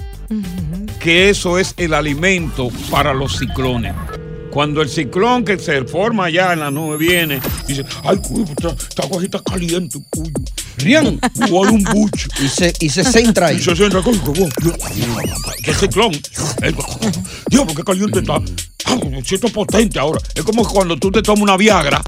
que 0.99 1.29
eso 1.29 1.57
es 1.57 1.73
el 1.77 1.93
alimento 1.93 2.69
para 2.91 3.13
los 3.13 3.37
ciclones. 3.37 3.93
Cuando 4.51 4.81
el 4.81 4.89
ciclón 4.89 5.43
que 5.45 5.57
se 5.59 5.83
forma 5.85 6.25
allá 6.25 6.53
en 6.53 6.59
la 6.61 6.71
nube 6.71 6.97
viene, 6.97 7.39
dice, 7.67 7.85
ay, 8.03 8.17
cuyo, 8.17 8.45
esta, 8.45 8.69
esta 8.69 9.03
agua 9.03 9.23
está 9.23 9.39
caliente, 9.43 9.99
cuyo. 10.09 10.31
Rian. 10.77 11.19
Igual 11.47 11.69
un 11.71 11.83
buche. 11.83 12.27
Y 12.39 12.47
se, 12.47 12.71
y 12.79 12.89
se 12.89 13.03
centra 13.03 13.47
ahí. 13.47 13.57
Y 13.57 13.59
se 13.63 13.75
centra, 13.75 14.01
coño, 14.01 14.21
que 14.23 14.29
bueno, 14.39 14.53
Dios, 14.61 14.75
qué 15.63 15.73
ciclón. 15.73 16.11
El- 16.61 16.75
Dios, 17.49 17.65
qué 17.75 17.83
caliente 17.83 18.19
está. 18.19 18.35
Ah, 18.85 18.95
me 19.09 19.23
siento 19.23 19.49
potente 19.49 19.99
ahora. 19.99 20.19
Es 20.35 20.43
como 20.43 20.63
cuando 20.67 20.95
tú 20.97 21.11
te 21.11 21.21
tomas 21.21 21.41
una 21.41 21.57
Viagra, 21.57 22.01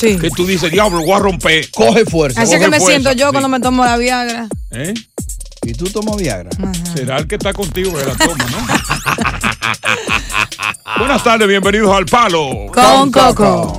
que 0.00 0.30
tú 0.36 0.44
dices, 0.46 0.70
diablo, 0.72 0.98
voy 1.00 1.12
a 1.12 1.18
romper. 1.20 1.70
Coge 1.70 2.04
fuerza. 2.04 2.42
Así 2.42 2.52
Coge 2.54 2.64
que 2.64 2.70
me 2.70 2.78
fuerza. 2.78 2.92
siento 3.00 3.12
yo 3.12 3.26
Sí. 3.28 3.32
cuando 3.32 3.48
me 3.48 3.60
tomo 3.60 3.84
la 3.84 3.96
Viagra. 3.96 4.48
¿Eh? 4.72 4.92
¿Y 5.64 5.72
tú 5.72 5.86
tomas 5.86 6.16
Viagra? 6.16 6.50
Será 6.94 7.18
el 7.18 7.26
que 7.28 7.36
está 7.36 7.52
contigo 7.52 7.92
que 7.96 8.04
la 8.04 8.14
toma, 8.16 8.44
¿no? 8.50 8.66
Buenas 10.98 11.22
tardes, 11.24 11.48
bienvenidos 11.48 11.94
al 11.94 12.06
Palo. 12.06 12.66
Con 12.72 13.10
Coco. 13.10 13.78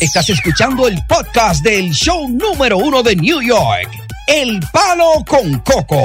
Estás 0.00 0.28
escuchando 0.30 0.88
el 0.88 0.98
podcast 1.08 1.62
del 1.64 1.90
show 1.92 2.28
número 2.28 2.76
uno 2.78 3.02
de 3.02 3.16
New 3.16 3.40
York, 3.42 3.88
El 4.26 4.60
Palo 4.72 5.24
con 5.26 5.58
Coco. 5.60 6.00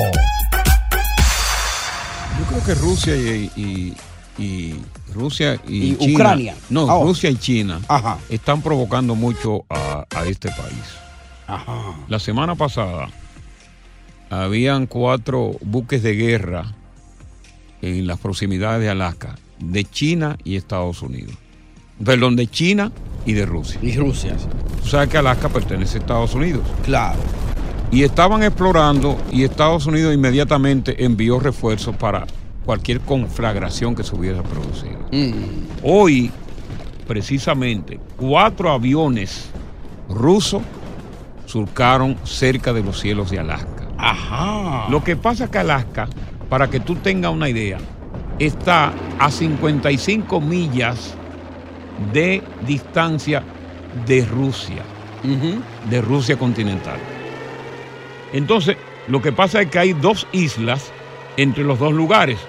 Yo 2.39 2.45
creo 2.49 2.63
que 2.65 2.75
Rusia 2.75 3.15
y, 3.15 3.51
y- 3.55 3.95
y- 4.43 4.81
Rusia 5.13 5.59
y, 5.67 5.93
Y 5.93 5.97
China, 5.97 6.13
Ucrania. 6.13 6.55
No, 6.69 6.87
Ah, 6.89 6.99
Rusia 7.03 7.29
y 7.31 7.35
China 7.37 7.81
están 8.29 8.61
provocando 8.61 9.15
mucho 9.15 9.65
a, 9.69 10.05
a 10.15 10.25
este 10.25 10.49
país. 10.49 11.57
La 12.07 12.19
semana 12.19 12.53
pasada 12.53 13.09
habían 14.29 14.85
cuatro 14.85 15.53
buques 15.61 16.03
de 16.03 16.13
guerra 16.13 16.73
en 17.81 18.05
las 18.05 18.19
proximidades 18.19 18.81
de 18.81 18.89
Alaska, 18.91 19.35
de 19.59 19.85
China 19.85 20.37
y 20.43 20.55
Estados 20.55 21.01
Unidos. 21.01 21.33
Perdón, 22.03 22.35
de 22.35 22.47
China 22.47 22.91
y 23.25 23.33
de 23.33 23.45
Rusia. 23.45 23.79
Y 23.81 23.95
Rusia. 23.97 24.35
Tú 24.81 24.87
sabes 24.87 25.09
que 25.09 25.17
Alaska 25.17 25.49
pertenece 25.49 25.97
a 25.97 26.01
Estados 26.01 26.33
Unidos. 26.33 26.63
Claro. 26.83 27.19
Y 27.91 28.03
estaban 28.03 28.43
explorando 28.43 29.17
y 29.31 29.43
Estados 29.43 29.85
Unidos 29.85 30.13
inmediatamente 30.13 31.03
envió 31.03 31.39
refuerzos 31.39 31.95
para 31.95 32.25
cualquier 32.65 33.01
conflagración 33.01 33.95
que 33.95 34.03
se 34.03 34.15
hubiera 34.15 34.43
producido. 34.43 34.99
Hoy, 35.81 36.31
precisamente, 37.07 37.99
cuatro 38.15 38.71
aviones 38.71 39.49
rusos 40.07 40.61
surcaron 41.47 42.15
cerca 42.23 42.71
de 42.71 42.83
los 42.83 42.99
cielos 42.99 43.31
de 43.31 43.39
Alaska. 43.39 43.87
Ajá. 43.97 44.87
Lo 44.89 45.03
que 45.03 45.15
pasa 45.15 45.45
es 45.45 45.49
que 45.49 45.57
Alaska, 45.57 46.07
para 46.47 46.69
que 46.69 46.79
tú 46.79 46.95
tengas 46.95 47.33
una 47.33 47.49
idea, 47.49 47.79
está 48.39 48.93
a 49.19 49.29
55 49.29 50.39
millas 50.41 51.15
de 52.13 52.41
distancia 52.65 53.43
de 54.07 54.25
Rusia, 54.25 54.83
de 55.89 56.01
Rusia 56.01 56.37
continental. 56.37 56.97
Entonces, 58.31 58.77
lo 59.07 59.21
que 59.21 59.31
pasa 59.31 59.61
es 59.61 59.69
que 59.69 59.79
hay 59.79 59.93
dos 59.93 60.25
islas 60.31 60.91
entre 61.35 61.63
los 61.63 61.79
dos 61.79 61.93
lugares, 61.93 62.39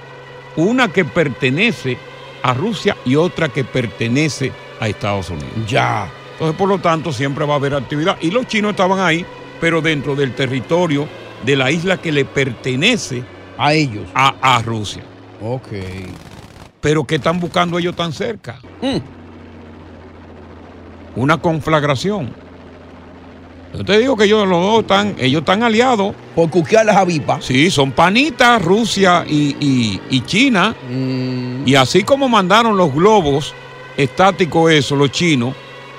una 0.56 0.88
que 0.88 1.04
pertenece 1.04 1.98
a 2.42 2.54
Rusia 2.54 2.96
y 3.04 3.16
otra 3.16 3.48
que 3.48 3.64
pertenece 3.64 4.52
a 4.78 4.88
Estados 4.88 5.30
Unidos. 5.30 5.50
Ya. 5.68 6.08
Entonces, 6.32 6.56
por 6.56 6.68
lo 6.68 6.78
tanto, 6.78 7.12
siempre 7.12 7.44
va 7.44 7.54
a 7.54 7.56
haber 7.56 7.74
actividad. 7.74 8.16
Y 8.20 8.30
los 8.30 8.46
chinos 8.46 8.70
estaban 8.70 9.00
ahí, 9.00 9.26
pero 9.60 9.80
dentro 9.80 10.14
del 10.14 10.34
territorio 10.34 11.08
de 11.44 11.56
la 11.56 11.70
isla 11.70 12.00
que 12.00 12.12
le 12.12 12.24
pertenece 12.24 13.22
a 13.58 13.74
ellos, 13.74 14.08
a, 14.14 14.34
a 14.40 14.62
Rusia. 14.62 15.02
Ok. 15.42 15.68
Pero 16.80 17.04
¿qué 17.04 17.16
están 17.16 17.38
buscando 17.40 17.78
ellos 17.78 17.94
tan 17.96 18.12
cerca? 18.12 18.58
Una 21.16 21.38
conflagración. 21.40 22.30
Yo 23.74 23.84
te 23.84 23.98
digo 23.98 24.16
que 24.16 24.24
ellos 24.24 24.48
los 24.48 24.60
dos 24.62 24.80
están, 24.80 25.14
ellos 25.18 25.40
están 25.40 25.62
aliados. 25.62 26.14
Por 26.34 26.50
cuquear 26.50 26.86
las 26.86 26.96
avispas. 26.96 27.44
Sí, 27.44 27.70
son 27.70 27.92
panitas, 27.92 28.62
Rusia 28.64 29.24
y, 29.28 29.56
y- 29.60 30.00
y 30.10 30.20
China. 30.22 30.74
Y 31.64 31.74
así 31.74 32.02
como 32.02 32.28
mandaron 32.28 32.76
los 32.76 32.92
globos 32.92 33.54
estáticos, 33.96 34.72
eso, 34.72 34.96
los 34.96 35.10
chinos, 35.12 35.54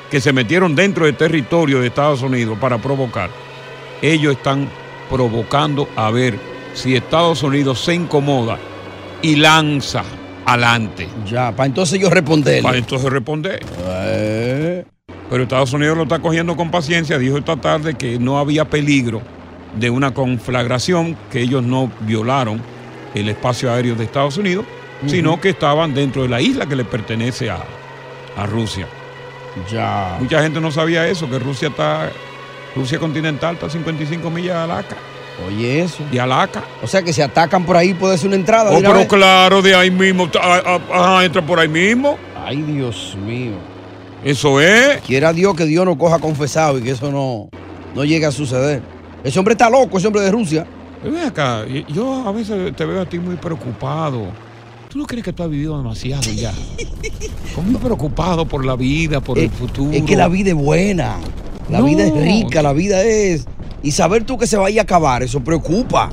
que 0.09 0.19
se 0.19 0.33
metieron 0.33 0.75
dentro 0.75 1.05
del 1.05 1.15
territorio 1.15 1.79
de 1.79 1.87
Estados 1.87 2.21
Unidos 2.21 2.57
para 2.59 2.77
provocar, 2.79 3.29
ellos 4.01 4.33
están 4.35 4.67
provocando 5.09 5.87
a 5.95 6.09
ver 6.11 6.37
si 6.73 6.95
Estados 6.95 7.43
Unidos 7.43 7.79
se 7.79 7.93
incomoda 7.93 8.57
y 9.21 9.35
lanza 9.35 10.03
adelante. 10.45 11.07
Ya, 11.25 11.55
para 11.55 11.67
entonces 11.67 11.99
yo 11.99 12.09
responder. 12.09 12.63
Para 12.63 12.77
entonces 12.77 13.11
responder. 13.11 13.63
Eh. 13.87 14.85
Pero 15.29 15.43
Estados 15.43 15.71
Unidos 15.73 15.95
lo 15.95 16.03
está 16.03 16.19
cogiendo 16.19 16.55
con 16.57 16.71
paciencia. 16.71 17.17
Dijo 17.17 17.37
esta 17.37 17.55
tarde 17.55 17.93
que 17.93 18.19
no 18.19 18.37
había 18.37 18.65
peligro 18.65 19.21
de 19.77 19.89
una 19.89 20.13
conflagración, 20.13 21.15
que 21.31 21.41
ellos 21.41 21.63
no 21.63 21.89
violaron 22.01 22.61
el 23.15 23.29
espacio 23.29 23.71
aéreo 23.71 23.95
de 23.95 24.03
Estados 24.03 24.37
Unidos, 24.37 24.65
sino 25.07 25.39
que 25.39 25.49
estaban 25.49 25.93
dentro 25.93 26.23
de 26.23 26.29
la 26.29 26.41
isla 26.41 26.65
que 26.65 26.75
le 26.75 26.83
pertenece 26.83 27.49
a, 27.49 27.63
a 28.37 28.45
Rusia. 28.45 28.87
Ya. 29.71 30.17
Mucha 30.19 30.41
gente 30.41 30.59
no 30.61 30.71
sabía 30.71 31.07
eso, 31.07 31.29
que 31.29 31.39
Rusia 31.39 31.69
está, 31.69 32.11
Rusia 32.75 32.99
continental 32.99 33.55
está 33.55 33.67
a 33.67 33.69
55 33.69 34.29
millas 34.29 34.55
de 34.55 34.61
Alaska. 34.63 34.97
Oye, 35.47 35.81
eso. 35.81 36.03
De 36.11 36.19
Alaska. 36.19 36.63
O 36.83 36.87
sea 36.87 37.01
que 37.01 37.11
si 37.13 37.21
atacan 37.21 37.65
por 37.65 37.75
ahí 37.77 37.93
puede 37.93 38.17
ser 38.17 38.27
una 38.27 38.35
entrada. 38.37 38.71
Oh, 38.71 38.79
pero 38.81 39.07
claro, 39.07 39.61
de 39.61 39.75
ahí 39.75 39.91
mismo, 39.91 40.29
ajá, 40.41 41.23
entra 41.25 41.45
por 41.45 41.59
ahí 41.59 41.67
mismo. 41.67 42.17
Ay, 42.45 42.61
Dios 42.61 43.17
mío. 43.25 43.53
Eso 44.23 44.61
es. 44.61 45.01
Quiera 45.01 45.33
Dios 45.33 45.55
que 45.55 45.65
Dios 45.65 45.85
nos 45.85 45.97
coja 45.97 46.19
confesado 46.19 46.77
y 46.77 46.83
que 46.83 46.91
eso 46.91 47.11
no, 47.11 47.49
no 47.95 48.03
llegue 48.05 48.25
a 48.25 48.31
suceder. 48.31 48.81
Ese 49.23 49.37
hombre 49.39 49.53
está 49.53 49.69
loco, 49.69 49.97
ese 49.97 50.07
hombre 50.07 50.21
de 50.21 50.31
Rusia. 50.31 50.65
Ven 51.03 51.17
acá, 51.17 51.65
y- 51.67 51.85
yo 51.91 52.27
a 52.27 52.31
veces 52.31 52.75
te 52.75 52.85
veo 52.85 53.01
a 53.01 53.05
ti 53.05 53.17
muy 53.19 53.35
preocupado. 53.35 54.27
¿Tú 54.89 54.99
no 54.99 55.05
crees 55.05 55.23
que 55.23 55.33
tú 55.33 55.41
has 55.43 55.49
vivido 55.49 55.77
demasiado 55.77 56.21
ya? 56.33 56.51
Muy 57.65 57.75
preocupado 57.75 58.45
por 58.45 58.65
la 58.65 58.75
vida, 58.75 59.19
por 59.21 59.37
el 59.37 59.49
futuro. 59.49 59.91
Es 59.91 60.03
que 60.03 60.15
la 60.15 60.27
vida 60.27 60.49
es 60.49 60.55
buena. 60.55 61.17
La 61.69 61.79
No. 61.79 61.85
vida 61.85 62.05
es 62.05 62.13
rica, 62.13 62.61
la 62.61 62.73
vida 62.73 63.03
es. 63.03 63.45
Y 63.83 63.91
saber 63.91 64.23
tú 64.23 64.37
que 64.37 64.47
se 64.47 64.57
vaya 64.57 64.81
a 64.81 64.83
acabar, 64.83 65.23
eso 65.23 65.43
preocupa. 65.43 66.09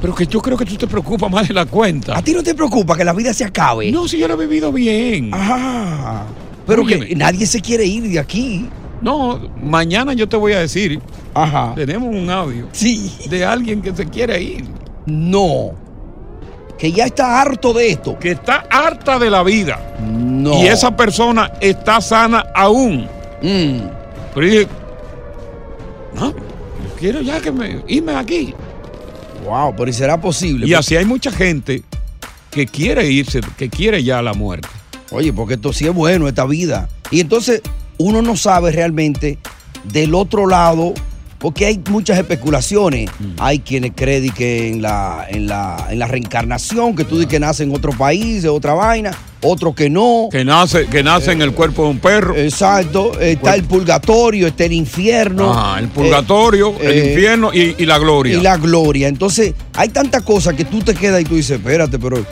Pero 0.00 0.14
que 0.14 0.26
yo 0.26 0.40
creo 0.40 0.56
que 0.56 0.64
tú 0.64 0.76
te 0.76 0.86
preocupas 0.86 1.30
más 1.30 1.48
de 1.48 1.54
la 1.54 1.66
cuenta. 1.66 2.16
¿A 2.16 2.22
ti 2.22 2.32
no 2.32 2.42
te 2.42 2.54
preocupa 2.54 2.96
que 2.96 3.04
la 3.04 3.12
vida 3.12 3.32
se 3.32 3.44
acabe? 3.44 3.90
No, 3.90 4.06
si 4.06 4.18
yo 4.18 4.28
la 4.28 4.34
he 4.34 4.36
vivido 4.36 4.70
bien. 4.70 5.34
Ajá. 5.34 6.24
Pero 6.66 6.84
que 6.84 7.14
nadie 7.16 7.46
se 7.46 7.60
quiere 7.60 7.84
ir 7.84 8.04
de 8.08 8.18
aquí. 8.18 8.68
No, 9.00 9.40
mañana 9.62 10.12
yo 10.12 10.28
te 10.28 10.36
voy 10.36 10.52
a 10.52 10.60
decir. 10.60 11.00
Ajá. 11.34 11.72
Tenemos 11.74 12.14
un 12.14 12.30
audio. 12.30 12.68
Sí. 12.72 13.12
De 13.28 13.44
alguien 13.44 13.80
que 13.80 13.94
se 13.94 14.06
quiere 14.06 14.40
ir. 14.40 14.64
No. 15.06 15.72
Que 16.78 16.92
ya 16.92 17.06
está 17.06 17.40
harto 17.40 17.72
de 17.72 17.90
esto. 17.90 18.18
Que 18.18 18.32
está 18.32 18.66
harta 18.70 19.18
de 19.18 19.30
la 19.30 19.42
vida. 19.42 19.96
No. 20.00 20.54
Y 20.62 20.66
esa 20.68 20.96
persona 20.96 21.52
está 21.60 22.00
sana 22.00 22.46
aún. 22.54 23.08
Mm. 23.42 23.78
Pero 24.34 24.46
dije, 24.46 24.68
no, 26.14 26.34
quiero 26.98 27.20
ya 27.20 27.40
que 27.40 27.52
me 27.52 27.82
irme 27.86 28.14
aquí. 28.14 28.54
Wow, 29.44 29.74
pero 29.76 29.88
¿y 29.88 29.92
será 29.92 30.20
posible? 30.20 30.66
Y 30.66 30.74
así 30.74 30.96
hay 30.96 31.04
mucha 31.04 31.30
gente 31.30 31.82
que 32.50 32.66
quiere 32.66 33.10
irse, 33.10 33.40
que 33.56 33.68
quiere 33.68 34.02
ya 34.02 34.20
la 34.20 34.34
muerte. 34.34 34.68
Oye, 35.10 35.32
porque 35.32 35.54
esto 35.54 35.72
sí 35.72 35.86
es 35.86 35.94
bueno, 35.94 36.28
esta 36.28 36.44
vida. 36.44 36.88
Y 37.10 37.20
entonces 37.20 37.62
uno 37.96 38.20
no 38.20 38.36
sabe 38.36 38.72
realmente 38.72 39.38
del 39.84 40.14
otro 40.14 40.46
lado, 40.46 40.92
porque 41.38 41.66
hay 41.66 41.80
muchas 41.90 42.18
especulaciones. 42.18 43.10
Mm. 43.18 43.24
Hay 43.38 43.60
quienes 43.60 43.92
creen 43.94 44.30
que 44.30 44.68
en 44.68 44.82
la, 44.82 45.26
en, 45.28 45.46
la, 45.46 45.86
en 45.90 45.98
la 45.98 46.06
reencarnación, 46.06 46.96
que 46.96 47.04
tú 47.04 47.16
dices 47.16 47.30
que 47.30 47.40
nace 47.40 47.62
en 47.62 47.74
otro 47.74 47.92
país, 47.92 48.42
de 48.42 48.48
otra 48.48 48.74
vaina, 48.74 49.16
otro 49.40 49.74
que 49.74 49.88
no. 49.88 50.28
Que 50.30 50.44
nace, 50.44 50.86
que 50.86 51.02
nace 51.02 51.32
en 51.32 51.42
el 51.42 51.52
cuerpo 51.52 51.84
de 51.84 51.90
un 51.90 51.98
perro. 52.00 52.34
Exacto. 52.36 53.18
Está 53.20 53.54
el 53.54 53.64
purgatorio, 53.64 54.48
está 54.48 54.64
el 54.64 54.72
infierno. 54.72 55.52
Ajá, 55.52 55.78
el 55.78 55.88
purgatorio, 55.88 56.70
Eh, 56.80 56.86
el 56.86 56.92
eh, 56.92 57.12
infierno 57.12 57.50
y, 57.54 57.76
y 57.78 57.86
la 57.86 57.98
gloria. 57.98 58.36
Y 58.36 58.40
la 58.40 58.56
gloria. 58.56 59.06
Entonces, 59.08 59.54
hay 59.74 59.90
tantas 59.90 60.22
cosas 60.22 60.54
que 60.54 60.64
tú 60.64 60.80
te 60.80 60.94
quedas 60.94 61.20
y 61.20 61.24
tú 61.24 61.36
dices, 61.36 61.58
espérate, 61.58 61.98
pero. 61.98 62.24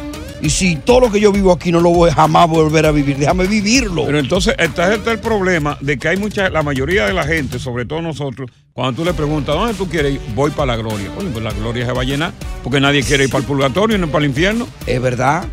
Y 0.42 0.51
si 0.51 0.77
todo 0.77 1.01
lo 1.01 1.11
que 1.11 1.18
yo 1.18 1.33
vivo 1.33 1.51
aquí 1.53 1.72
no 1.72 1.81
lo 1.81 1.90
voy 1.90 2.11
jamás 2.11 2.49
volver 2.49 2.87
a 2.87 2.92
vivir, 2.92 3.16
déjame 3.16 3.46
vivirlo. 3.46 4.05
Pero 4.05 4.18
entonces 4.18 4.55
está 4.59 4.92
el 4.92 5.18
problema 5.18 5.79
de 5.81 5.99
que 5.99 6.09
hay 6.09 6.16
mucha, 6.18 6.51
la 6.51 6.62
mayoría 6.62 7.07
de 7.07 7.14
la 7.14 7.25
gente, 7.25 7.59
sobre 7.59 7.87
todo 7.87 8.03
nosotros, 8.03 8.51
cuando 8.75 8.92
tú 9.01 9.05
le 9.05 9.14
preguntas, 9.14 9.55
¿dónde 9.55 9.75
tú 9.75 9.88
quieres 9.88 10.14
ir? 10.14 10.20
Voy 10.35 10.51
para 10.51 10.66
la 10.66 10.77
gloria. 10.77 11.09
Oye, 11.18 11.29
pues 11.33 11.42
la 11.42 11.53
gloria 11.53 11.87
se 11.87 11.92
va 11.92 12.03
a 12.03 12.05
llenar, 12.05 12.33
porque 12.62 12.81
nadie 12.81 13.03
quiere 13.03 13.25
ir 13.25 13.31
para 13.31 13.40
el 13.40 13.46
purgatorio 13.46 13.96
ni 13.96 14.07
para 14.07 14.25
el 14.25 14.31
infierno. 14.31 14.68
Es 14.87 15.01
verdad, 15.01 15.44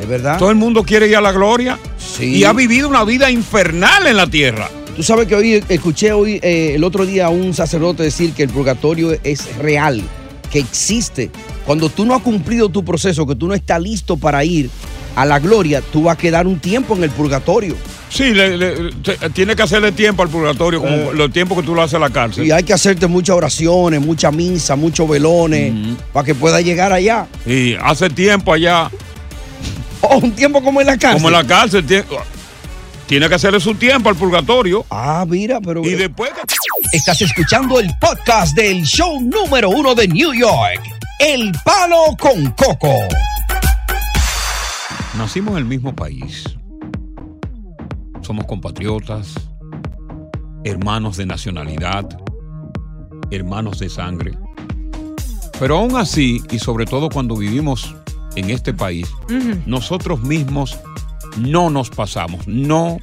es 0.00 0.06
verdad. 0.06 0.38
Todo 0.38 0.50
el 0.50 0.56
mundo 0.56 0.82
quiere 0.82 1.08
ir 1.08 1.16
a 1.16 1.20
la 1.22 1.32
gloria 1.32 1.78
Sí. 1.96 2.36
y 2.36 2.44
ha 2.44 2.52
vivido 2.52 2.88
una 2.88 3.04
vida 3.04 3.30
infernal 3.30 4.06
en 4.06 4.16
la 4.18 4.26
tierra. 4.26 4.68
Tú 4.94 5.02
sabes 5.02 5.26
que 5.26 5.34
hoy 5.34 5.64
escuché 5.68 6.12
hoy 6.12 6.38
eh, 6.42 6.72
el 6.74 6.84
otro 6.84 7.04
día 7.04 7.26
a 7.26 7.30
un 7.30 7.52
sacerdote 7.54 8.02
decir 8.02 8.32
que 8.32 8.42
el 8.44 8.48
purgatorio 8.50 9.12
es 9.24 9.56
real, 9.58 10.02
que 10.46 10.58
existe. 10.58 11.30
Cuando 11.64 11.88
tú 11.88 12.04
no 12.06 12.14
has 12.14 12.22
cumplido 12.22 12.68
tu 12.68 12.84
proceso, 12.84 13.26
que 13.26 13.34
tú 13.34 13.46
no 13.48 13.54
estás 13.54 13.80
listo 13.80 14.16
para 14.16 14.44
ir 14.44 14.70
a 15.16 15.24
la 15.24 15.38
gloria, 15.38 15.80
tú 15.80 16.04
vas 16.04 16.14
a 16.16 16.18
quedar 16.18 16.46
un 16.46 16.58
tiempo 16.58 16.94
en 16.94 17.04
el 17.04 17.10
purgatorio. 17.10 17.74
Sí, 18.08 18.32
le- 18.32 18.56
le- 18.56 18.92
te- 19.02 19.30
tiene 19.30 19.56
que 19.56 19.62
hacerle 19.62 19.90
tiempo 19.92 20.22
al 20.22 20.28
purgatorio, 20.28 20.80
como 20.80 20.94
Eh. 20.94 21.10
los 21.14 21.32
tiempos 21.32 21.58
que 21.58 21.64
tú 21.64 21.74
lo 21.74 21.82
haces 21.82 21.94
en 21.94 22.00
la 22.02 22.10
cárcel. 22.10 22.46
Y 22.46 22.50
hay 22.52 22.62
que 22.62 22.72
hacerte 22.72 23.06
muchas 23.08 23.34
oraciones, 23.36 24.00
mucha 24.00 24.30
misa, 24.30 24.76
muchos 24.76 25.08
velones, 25.08 25.72
para 26.12 26.24
que 26.24 26.34
puedas 26.34 26.62
llegar 26.62 26.92
allá. 26.92 27.26
Y 27.44 27.74
hace 27.74 28.08
tiempo 28.10 28.52
allá, 28.52 28.90
Oh, 30.02 30.18
un 30.18 30.32
tiempo 30.32 30.62
como 30.62 30.80
en 30.80 30.86
la 30.86 30.96
cárcel. 30.98 31.14
como 31.22 31.28
en 31.28 31.34
la 31.34 31.44
cárcel, 31.46 31.84
tie- 31.86 32.04
tiene 33.08 33.28
que 33.28 33.34
hacerle 33.36 33.58
su 33.60 33.74
tiempo 33.74 34.08
al 34.08 34.14
purgatorio. 34.16 34.84
Ah, 34.90 35.24
mira, 35.28 35.60
pero. 35.60 35.82
Y 35.84 35.90
después 35.94 36.30
Estás 36.92 37.20
escuchando 37.20 37.80
el 37.80 37.90
podcast 38.00 38.54
del 38.56 38.82
show 38.84 39.20
número 39.20 39.70
uno 39.70 39.94
de 39.94 40.06
New 40.06 40.32
York, 40.32 40.80
El 41.18 41.52
Palo 41.64 42.16
con 42.18 42.50
Coco. 42.52 42.94
Nacimos 45.18 45.52
en 45.52 45.58
el 45.58 45.64
mismo 45.64 45.94
país. 45.94 46.56
Somos 48.22 48.46
compatriotas, 48.46 49.34
hermanos 50.64 51.16
de 51.16 51.26
nacionalidad, 51.26 52.04
hermanos 53.30 53.78
de 53.78 53.88
sangre. 53.88 54.38
Pero 55.58 55.78
aún 55.78 55.96
así, 55.96 56.40
y 56.50 56.58
sobre 56.58 56.86
todo 56.86 57.08
cuando 57.08 57.36
vivimos 57.36 57.94
en 58.36 58.50
este 58.50 58.72
país, 58.72 59.08
nosotros 59.66 60.22
mismos 60.22 60.78
no 61.38 61.68
nos 61.68 61.90
pasamos, 61.90 62.46
no 62.46 62.98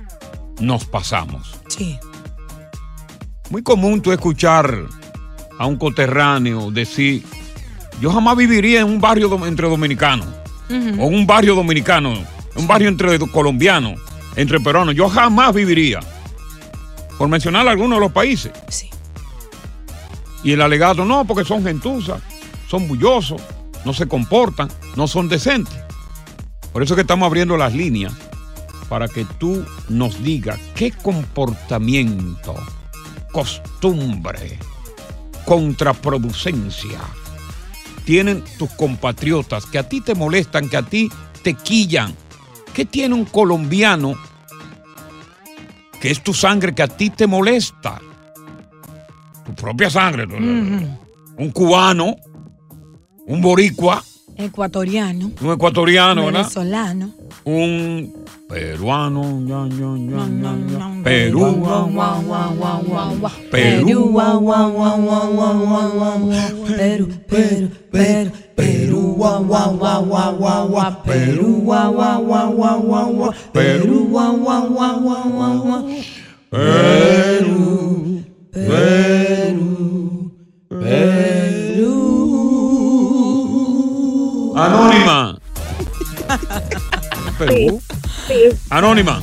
nos 0.60 0.86
pasamos. 0.86 1.60
Sí. 1.68 1.98
Muy 3.54 3.62
común 3.62 4.02
tú 4.02 4.12
escuchar 4.12 4.88
a 5.60 5.68
un 5.68 5.76
coterráneo 5.76 6.72
decir, 6.72 7.24
yo 8.02 8.12
jamás 8.12 8.36
viviría 8.36 8.80
en 8.80 8.88
un 8.88 9.00
barrio 9.00 9.30
entre 9.46 9.70
dominicanos, 9.70 10.26
o 10.72 10.74
en 10.74 11.00
un 11.00 11.28
barrio 11.28 11.54
dominicano, 11.54 12.16
un 12.56 12.66
barrio 12.66 12.90
entre 12.90 13.20
colombianos, 13.20 14.02
entre 14.36 14.60
peruanos, 14.60 14.96
yo 14.96 15.08
jamás 15.08 15.54
viviría. 15.54 16.00
Por 17.20 17.30
mencionar 17.30 17.68
algunos 17.68 17.98
de 17.98 18.06
los 18.06 18.12
países. 18.12 18.52
Sí. 18.70 18.90
Y 20.44 20.54
el 20.54 20.62
alegato, 20.62 21.06
no, 21.06 21.24
porque 21.24 21.46
son 21.46 21.64
gentuzas, 21.64 22.24
son 22.68 22.88
bullosos, 22.88 23.40
no 23.86 23.94
se 23.94 24.08
comportan, 24.08 24.68
no 24.96 25.08
son 25.08 25.30
decentes. 25.30 25.78
Por 26.72 26.82
eso 26.82 26.96
es 26.96 26.96
que 26.96 27.02
estamos 27.02 27.28
abriendo 27.28 27.56
las 27.56 27.76
líneas 27.76 28.14
para 28.90 29.08
que 29.08 29.26
tú 29.38 29.64
nos 29.90 30.24
digas 30.24 30.60
qué 30.74 30.92
comportamiento, 30.92 32.56
costumbre, 33.34 34.58
contraproducencia 35.46 37.00
tienen 38.06 38.44
tus 38.58 38.70
compatriotas 38.72 39.66
que 39.66 39.80
a 39.80 39.88
ti 39.88 40.02
te 40.02 40.16
molestan, 40.16 40.70
que 40.70 40.78
a 40.78 40.84
ti 40.84 41.12
te 41.42 41.54
quillan. 41.54 42.14
¿Qué 42.74 42.86
tiene 42.86 43.16
un 43.16 43.26
colombiano 43.26 44.16
que 46.02 46.12
es 46.12 46.22
tu 46.22 46.34
sangre 46.34 46.74
que 46.74 46.84
a 46.84 46.88
ti 46.88 47.10
te 47.10 47.28
molesta? 47.28 48.02
Tu 49.46 49.54
propia 49.54 49.90
sangre. 49.90 50.26
Un 50.26 51.52
cubano, 51.52 52.16
un 53.26 53.42
boricua, 53.42 54.04
Ecuatoriano. 54.38 55.32
un 55.42 55.52
ecuatoriano, 55.52 56.26
¿verdad? 56.26 56.42
Venezolano. 56.42 57.14
Un 57.46 58.14
peruano, 58.48 59.22
ña, 59.42 59.68
ña, 59.68 59.96
ña. 59.98 61.04
Perú, 61.04 61.40
Perú. 63.52 63.88
Perú, 66.78 67.08
Perú, 67.28 67.70
Perú, 67.92 68.32
Perú, 68.56 69.16
guau, 69.18 69.44
guau, 69.46 69.76
guau, 69.78 70.06
guau, 70.06 70.38
guau, 70.38 70.68
guau. 70.70 71.04
Perú, 71.04 71.62
guau, 71.64 71.94
guau, 71.94 72.24
guau, 72.26 72.54
guau, 72.54 72.82
guau, 72.82 73.14
guau. 73.14 73.34
Perú, 73.52 74.08
guau, 74.10 74.38
guau, 74.38 74.70
guau, 74.70 75.00
guau, 75.02 75.30
guau, 75.30 75.58
guau. 75.64 75.82
Perú, 76.50 78.24
Anónima. 84.56 85.38
Perú. 87.38 87.82
Sí, 88.28 88.50
Anónima, 88.70 89.22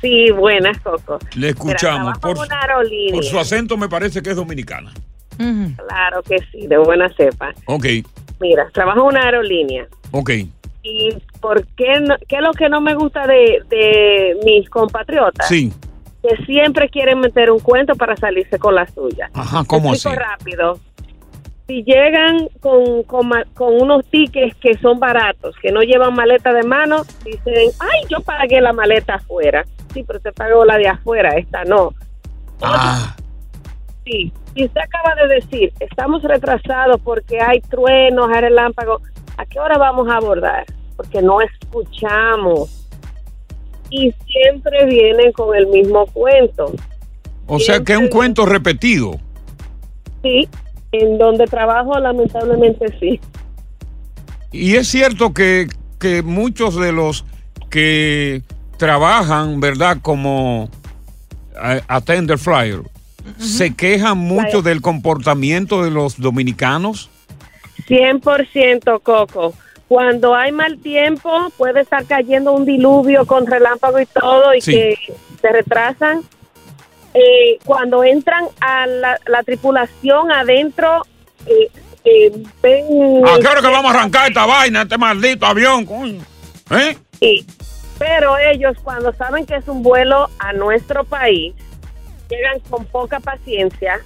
sí, 0.00 0.30
buenas, 0.32 0.78
Coco. 0.80 1.18
le 1.36 1.50
escuchamos. 1.50 2.18
Por, 2.18 2.36
en 2.36 2.42
una 2.42 2.60
aerolínea. 2.60 3.14
por 3.14 3.24
su 3.24 3.38
acento 3.38 3.76
me 3.76 3.88
parece 3.88 4.22
que 4.22 4.30
es 4.30 4.36
dominicana. 4.36 4.92
Claro 5.36 6.22
que 6.22 6.36
sí, 6.52 6.66
de 6.66 6.76
buena 6.78 7.08
cepa. 7.16 7.52
Ok, 7.66 7.86
Mira, 8.40 8.68
trabajo 8.72 9.00
en 9.00 9.06
una 9.06 9.22
aerolínea. 9.24 9.86
ok. 10.10 10.30
¿Y 10.84 11.14
por 11.40 11.64
qué, 11.76 12.00
no- 12.00 12.16
qué 12.28 12.36
es 12.36 12.42
lo 12.42 12.50
que 12.52 12.68
no 12.68 12.80
me 12.80 12.94
gusta 12.94 13.24
de, 13.26 13.62
de 13.68 14.36
mis 14.44 14.68
compatriotas? 14.68 15.46
Sí. 15.46 15.72
Que 16.22 16.44
siempre 16.44 16.88
quieren 16.88 17.20
meter 17.20 17.50
un 17.52 17.60
cuento 17.60 17.94
para 17.94 18.16
salirse 18.16 18.58
con 18.58 18.74
la 18.74 18.86
suya. 18.88 19.30
Ajá, 19.32 19.62
¿cómo 19.64 19.92
así? 19.92 20.08
rápido. 20.08 20.80
Si 21.66 21.84
llegan 21.84 22.48
con, 22.60 23.04
con, 23.04 23.30
unos 23.56 24.04
tickets 24.06 24.56
que 24.56 24.76
son 24.78 24.98
baratos, 24.98 25.54
que 25.62 25.70
no 25.70 25.80
llevan 25.82 26.14
maleta 26.14 26.52
de 26.52 26.64
mano, 26.64 27.02
dicen, 27.24 27.70
ay, 27.78 28.00
yo 28.10 28.20
pagué 28.20 28.60
la 28.60 28.72
maleta 28.72 29.14
afuera. 29.14 29.64
Sí, 29.94 30.04
pero 30.04 30.20
te 30.20 30.32
pagó 30.32 30.64
la 30.64 30.76
de 30.76 30.88
afuera, 30.88 31.36
esta 31.36 31.64
no. 31.64 31.94
Ah, 32.60 33.14
Sí, 34.04 34.32
si 34.54 34.64
usted 34.64 34.80
acaba 34.80 35.14
de 35.14 35.34
decir, 35.34 35.72
estamos 35.78 36.22
retrasados 36.22 37.00
porque 37.02 37.40
hay 37.40 37.60
truenos, 37.60 38.28
hay 38.32 38.40
relámpagos, 38.40 39.02
¿a 39.36 39.46
qué 39.46 39.60
hora 39.60 39.78
vamos 39.78 40.08
a 40.08 40.16
abordar? 40.16 40.64
Porque 40.96 41.22
no 41.22 41.40
escuchamos. 41.40 42.88
Y 43.90 44.12
siempre 44.26 44.86
vienen 44.86 45.32
con 45.32 45.54
el 45.54 45.66
mismo 45.68 46.06
cuento. 46.06 46.72
o 47.46 47.58
sea 47.58 47.80
que 47.84 47.92
es 47.92 47.98
un 47.98 48.08
cuento 48.08 48.44
repetido. 48.44 49.12
Sí, 50.22 50.48
en 50.92 51.18
donde 51.18 51.46
trabajo 51.46 51.98
lamentablemente 51.98 52.86
sí. 53.00 53.20
Y 54.52 54.76
es 54.76 54.88
cierto 54.88 55.32
que, 55.32 55.68
que 55.98 56.22
muchos 56.22 56.76
de 56.78 56.92
los 56.92 57.24
que 57.70 58.42
trabajan, 58.76 59.60
¿verdad? 59.60 59.98
Como 60.02 60.68
eh, 61.62 61.80
attender 61.88 62.38
flyer, 62.38 62.80
se 63.38 63.74
quejan 63.74 64.18
mucho 64.18 64.48
Flyer. 64.60 64.64
del 64.64 64.82
comportamiento 64.82 65.82
de 65.82 65.90
los 65.90 66.20
dominicanos. 66.20 67.08
100% 67.88 69.00
Coco. 69.02 69.54
Cuando 69.88 70.34
hay 70.34 70.52
mal 70.52 70.78
tiempo, 70.78 71.30
puede 71.56 71.80
estar 71.82 72.04
cayendo 72.06 72.52
un 72.52 72.64
diluvio 72.64 73.26
con 73.26 73.46
relámpago 73.46 74.00
y 74.00 74.06
todo 74.06 74.54
y 74.54 74.60
Sí. 74.60 74.72
que 74.72 74.98
se 75.40 75.48
retrasan. 75.52 76.22
Eh, 77.14 77.58
cuando 77.64 78.04
entran 78.04 78.46
a 78.60 78.86
la, 78.86 79.18
la 79.26 79.42
tripulación 79.42 80.32
adentro, 80.32 81.02
eh, 81.46 81.70
eh, 82.04 82.32
ven... 82.62 83.26
¿A 83.26 83.38
qué 83.38 83.48
hora 83.48 83.60
que 83.60 83.66
vamos 83.68 83.94
a 83.94 83.98
arrancar 83.98 84.28
esta 84.28 84.46
vaina, 84.46 84.82
este 84.82 84.98
maldito 84.98 85.46
avión? 85.46 85.84
coño? 85.84 86.22
¿Eh? 86.70 86.96
Sí. 87.20 87.46
Pero 87.98 88.36
ellos, 88.38 88.76
cuando 88.82 89.12
saben 89.12 89.46
que 89.46 89.56
es 89.56 89.68
un 89.68 89.82
vuelo 89.82 90.28
a 90.38 90.52
nuestro 90.52 91.04
país, 91.04 91.54
llegan 92.28 92.60
con 92.68 92.84
poca 92.86 93.20
paciencia 93.20 94.00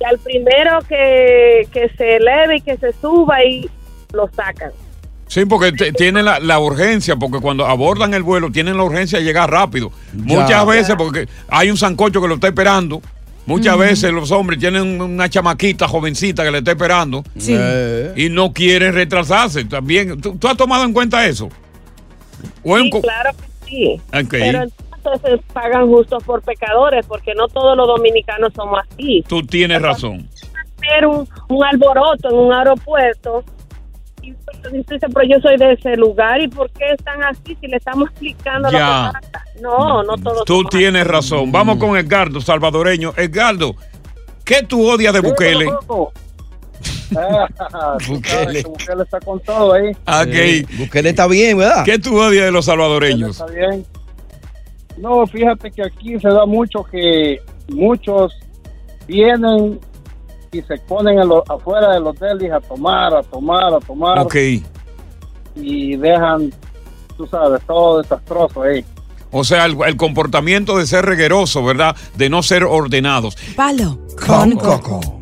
y 0.00 0.04
al 0.04 0.18
primero 0.18 0.80
que, 0.88 1.68
que 1.72 1.88
se 1.90 2.16
eleve 2.16 2.56
y 2.56 2.60
que 2.62 2.76
se 2.78 2.92
suba 2.94 3.44
y 3.44 3.70
lo 4.12 4.28
sacan. 4.30 4.72
Sí, 5.32 5.46
porque 5.46 5.72
te- 5.72 5.92
tienen 5.92 6.26
la, 6.26 6.40
la 6.40 6.58
urgencia, 6.60 7.16
porque 7.16 7.38
cuando 7.40 7.64
abordan 7.64 8.12
el 8.12 8.22
vuelo 8.22 8.50
tienen 8.52 8.76
la 8.76 8.82
urgencia 8.82 9.18
de 9.18 9.24
llegar 9.24 9.50
rápido. 9.50 9.90
Muchas 10.12 10.66
veces, 10.66 10.94
porque 10.96 11.26
hay 11.48 11.70
un 11.70 11.78
sancocho 11.78 12.20
que 12.20 12.28
lo 12.28 12.34
está 12.34 12.48
esperando. 12.48 13.00
Muchas 13.46 13.78
veces 13.78 14.12
los 14.12 14.30
hombres 14.30 14.58
tienen 14.60 15.00
una 15.00 15.30
chamaquita 15.30 15.88
jovencita 15.88 16.44
que 16.44 16.50
le 16.50 16.58
está 16.58 16.72
esperando 16.72 17.24
Sí. 17.38 17.54
Eh. 17.58 18.12
y 18.14 18.28
no 18.28 18.52
quieren 18.52 18.92
retrasarse. 18.92 19.64
También, 19.64 20.20
¿tú, 20.20 20.36
tú 20.36 20.48
has 20.48 20.56
tomado 20.58 20.84
en 20.84 20.92
cuenta 20.92 21.24
eso? 21.26 21.48
O 22.62 22.76
Sí, 22.78 22.90
claro 23.00 23.30
que 23.30 23.66
sí. 23.66 24.00
Pero 24.28 24.64
entonces 24.96 25.40
pagan 25.54 25.86
justos 25.88 26.22
por 26.24 26.42
pecadores, 26.42 27.06
porque 27.06 27.32
no 27.34 27.48
todos 27.48 27.74
los 27.74 27.86
dominicanos 27.88 28.52
somos 28.54 28.80
así. 28.90 29.24
Tú 29.26 29.42
tienes 29.42 29.80
razón. 29.80 30.28
Hacer 30.76 31.06
un, 31.06 31.26
un 31.48 31.64
alboroto 31.64 32.28
en 32.28 32.36
un 32.36 32.52
aeropuerto. 32.52 33.42
Dice, 34.70 35.06
pero 35.12 35.26
yo 35.28 35.40
soy 35.40 35.56
de 35.56 35.72
ese 35.72 35.96
lugar, 35.96 36.40
¿y 36.40 36.48
por 36.48 36.70
qué 36.70 36.90
están 36.92 37.22
así 37.22 37.56
si 37.60 37.66
le 37.66 37.76
estamos 37.78 38.08
explicando 38.10 38.70
Ya. 38.70 38.78
lo 38.78 39.12
que 39.12 39.28
pasa? 39.28 39.44
No, 39.60 40.02
no 40.02 40.16
todos 40.18 40.44
Tú 40.44 40.64
tienes 40.64 41.06
razón. 41.06 41.50
Vamos 41.50 41.78
con 41.78 41.96
Edgardo, 41.96 42.40
salvadoreño. 42.40 43.12
Edgardo, 43.16 43.74
¿qué 44.44 44.62
tú 44.62 44.86
odias 44.88 45.12
de 45.12 45.20
Bukele? 45.20 45.66
Bukele. 48.08 48.62
Bukele 48.62 49.02
está 49.02 49.20
con 49.20 49.40
todo 49.40 49.74
ahí. 49.74 49.90
Ok. 49.90 50.68
Bukele 50.78 51.10
está 51.10 51.26
bien, 51.26 51.58
¿verdad? 51.58 51.84
¿Qué 51.84 51.98
tú 51.98 52.18
odias 52.18 52.46
de 52.46 52.52
los 52.52 52.64
salvadoreños? 52.64 53.40
Está 53.40 53.46
bien. 53.46 53.84
No, 54.96 55.26
fíjate 55.26 55.70
que 55.70 55.82
aquí 55.82 56.18
se 56.20 56.28
da 56.28 56.46
mucho 56.46 56.84
que 56.84 57.40
muchos 57.68 58.34
vienen 59.06 59.80
y 60.52 60.60
se 60.62 60.76
ponen 60.86 61.18
en 61.18 61.28
lo- 61.28 61.44
afuera 61.50 61.92
del 61.94 62.06
hotel 62.06 62.52
a 62.52 62.60
tomar, 62.60 63.14
a 63.14 63.22
tomar, 63.22 63.74
a 63.74 63.80
tomar. 63.80 64.18
Ok. 64.18 64.36
Y 65.56 65.96
dejan, 65.96 66.52
tú 67.16 67.26
sabes, 67.26 67.60
todo 67.66 68.02
desastroso 68.02 68.62
ahí. 68.62 68.84
O 69.30 69.44
sea, 69.44 69.64
el, 69.64 69.76
el 69.86 69.96
comportamiento 69.96 70.76
de 70.76 70.86
ser 70.86 71.06
regueroso, 71.06 71.64
¿verdad? 71.64 71.96
De 72.16 72.28
no 72.28 72.42
ser 72.42 72.64
ordenados. 72.64 73.36
Palo 73.56 73.98
con 74.26 74.50
coco. 74.52 75.21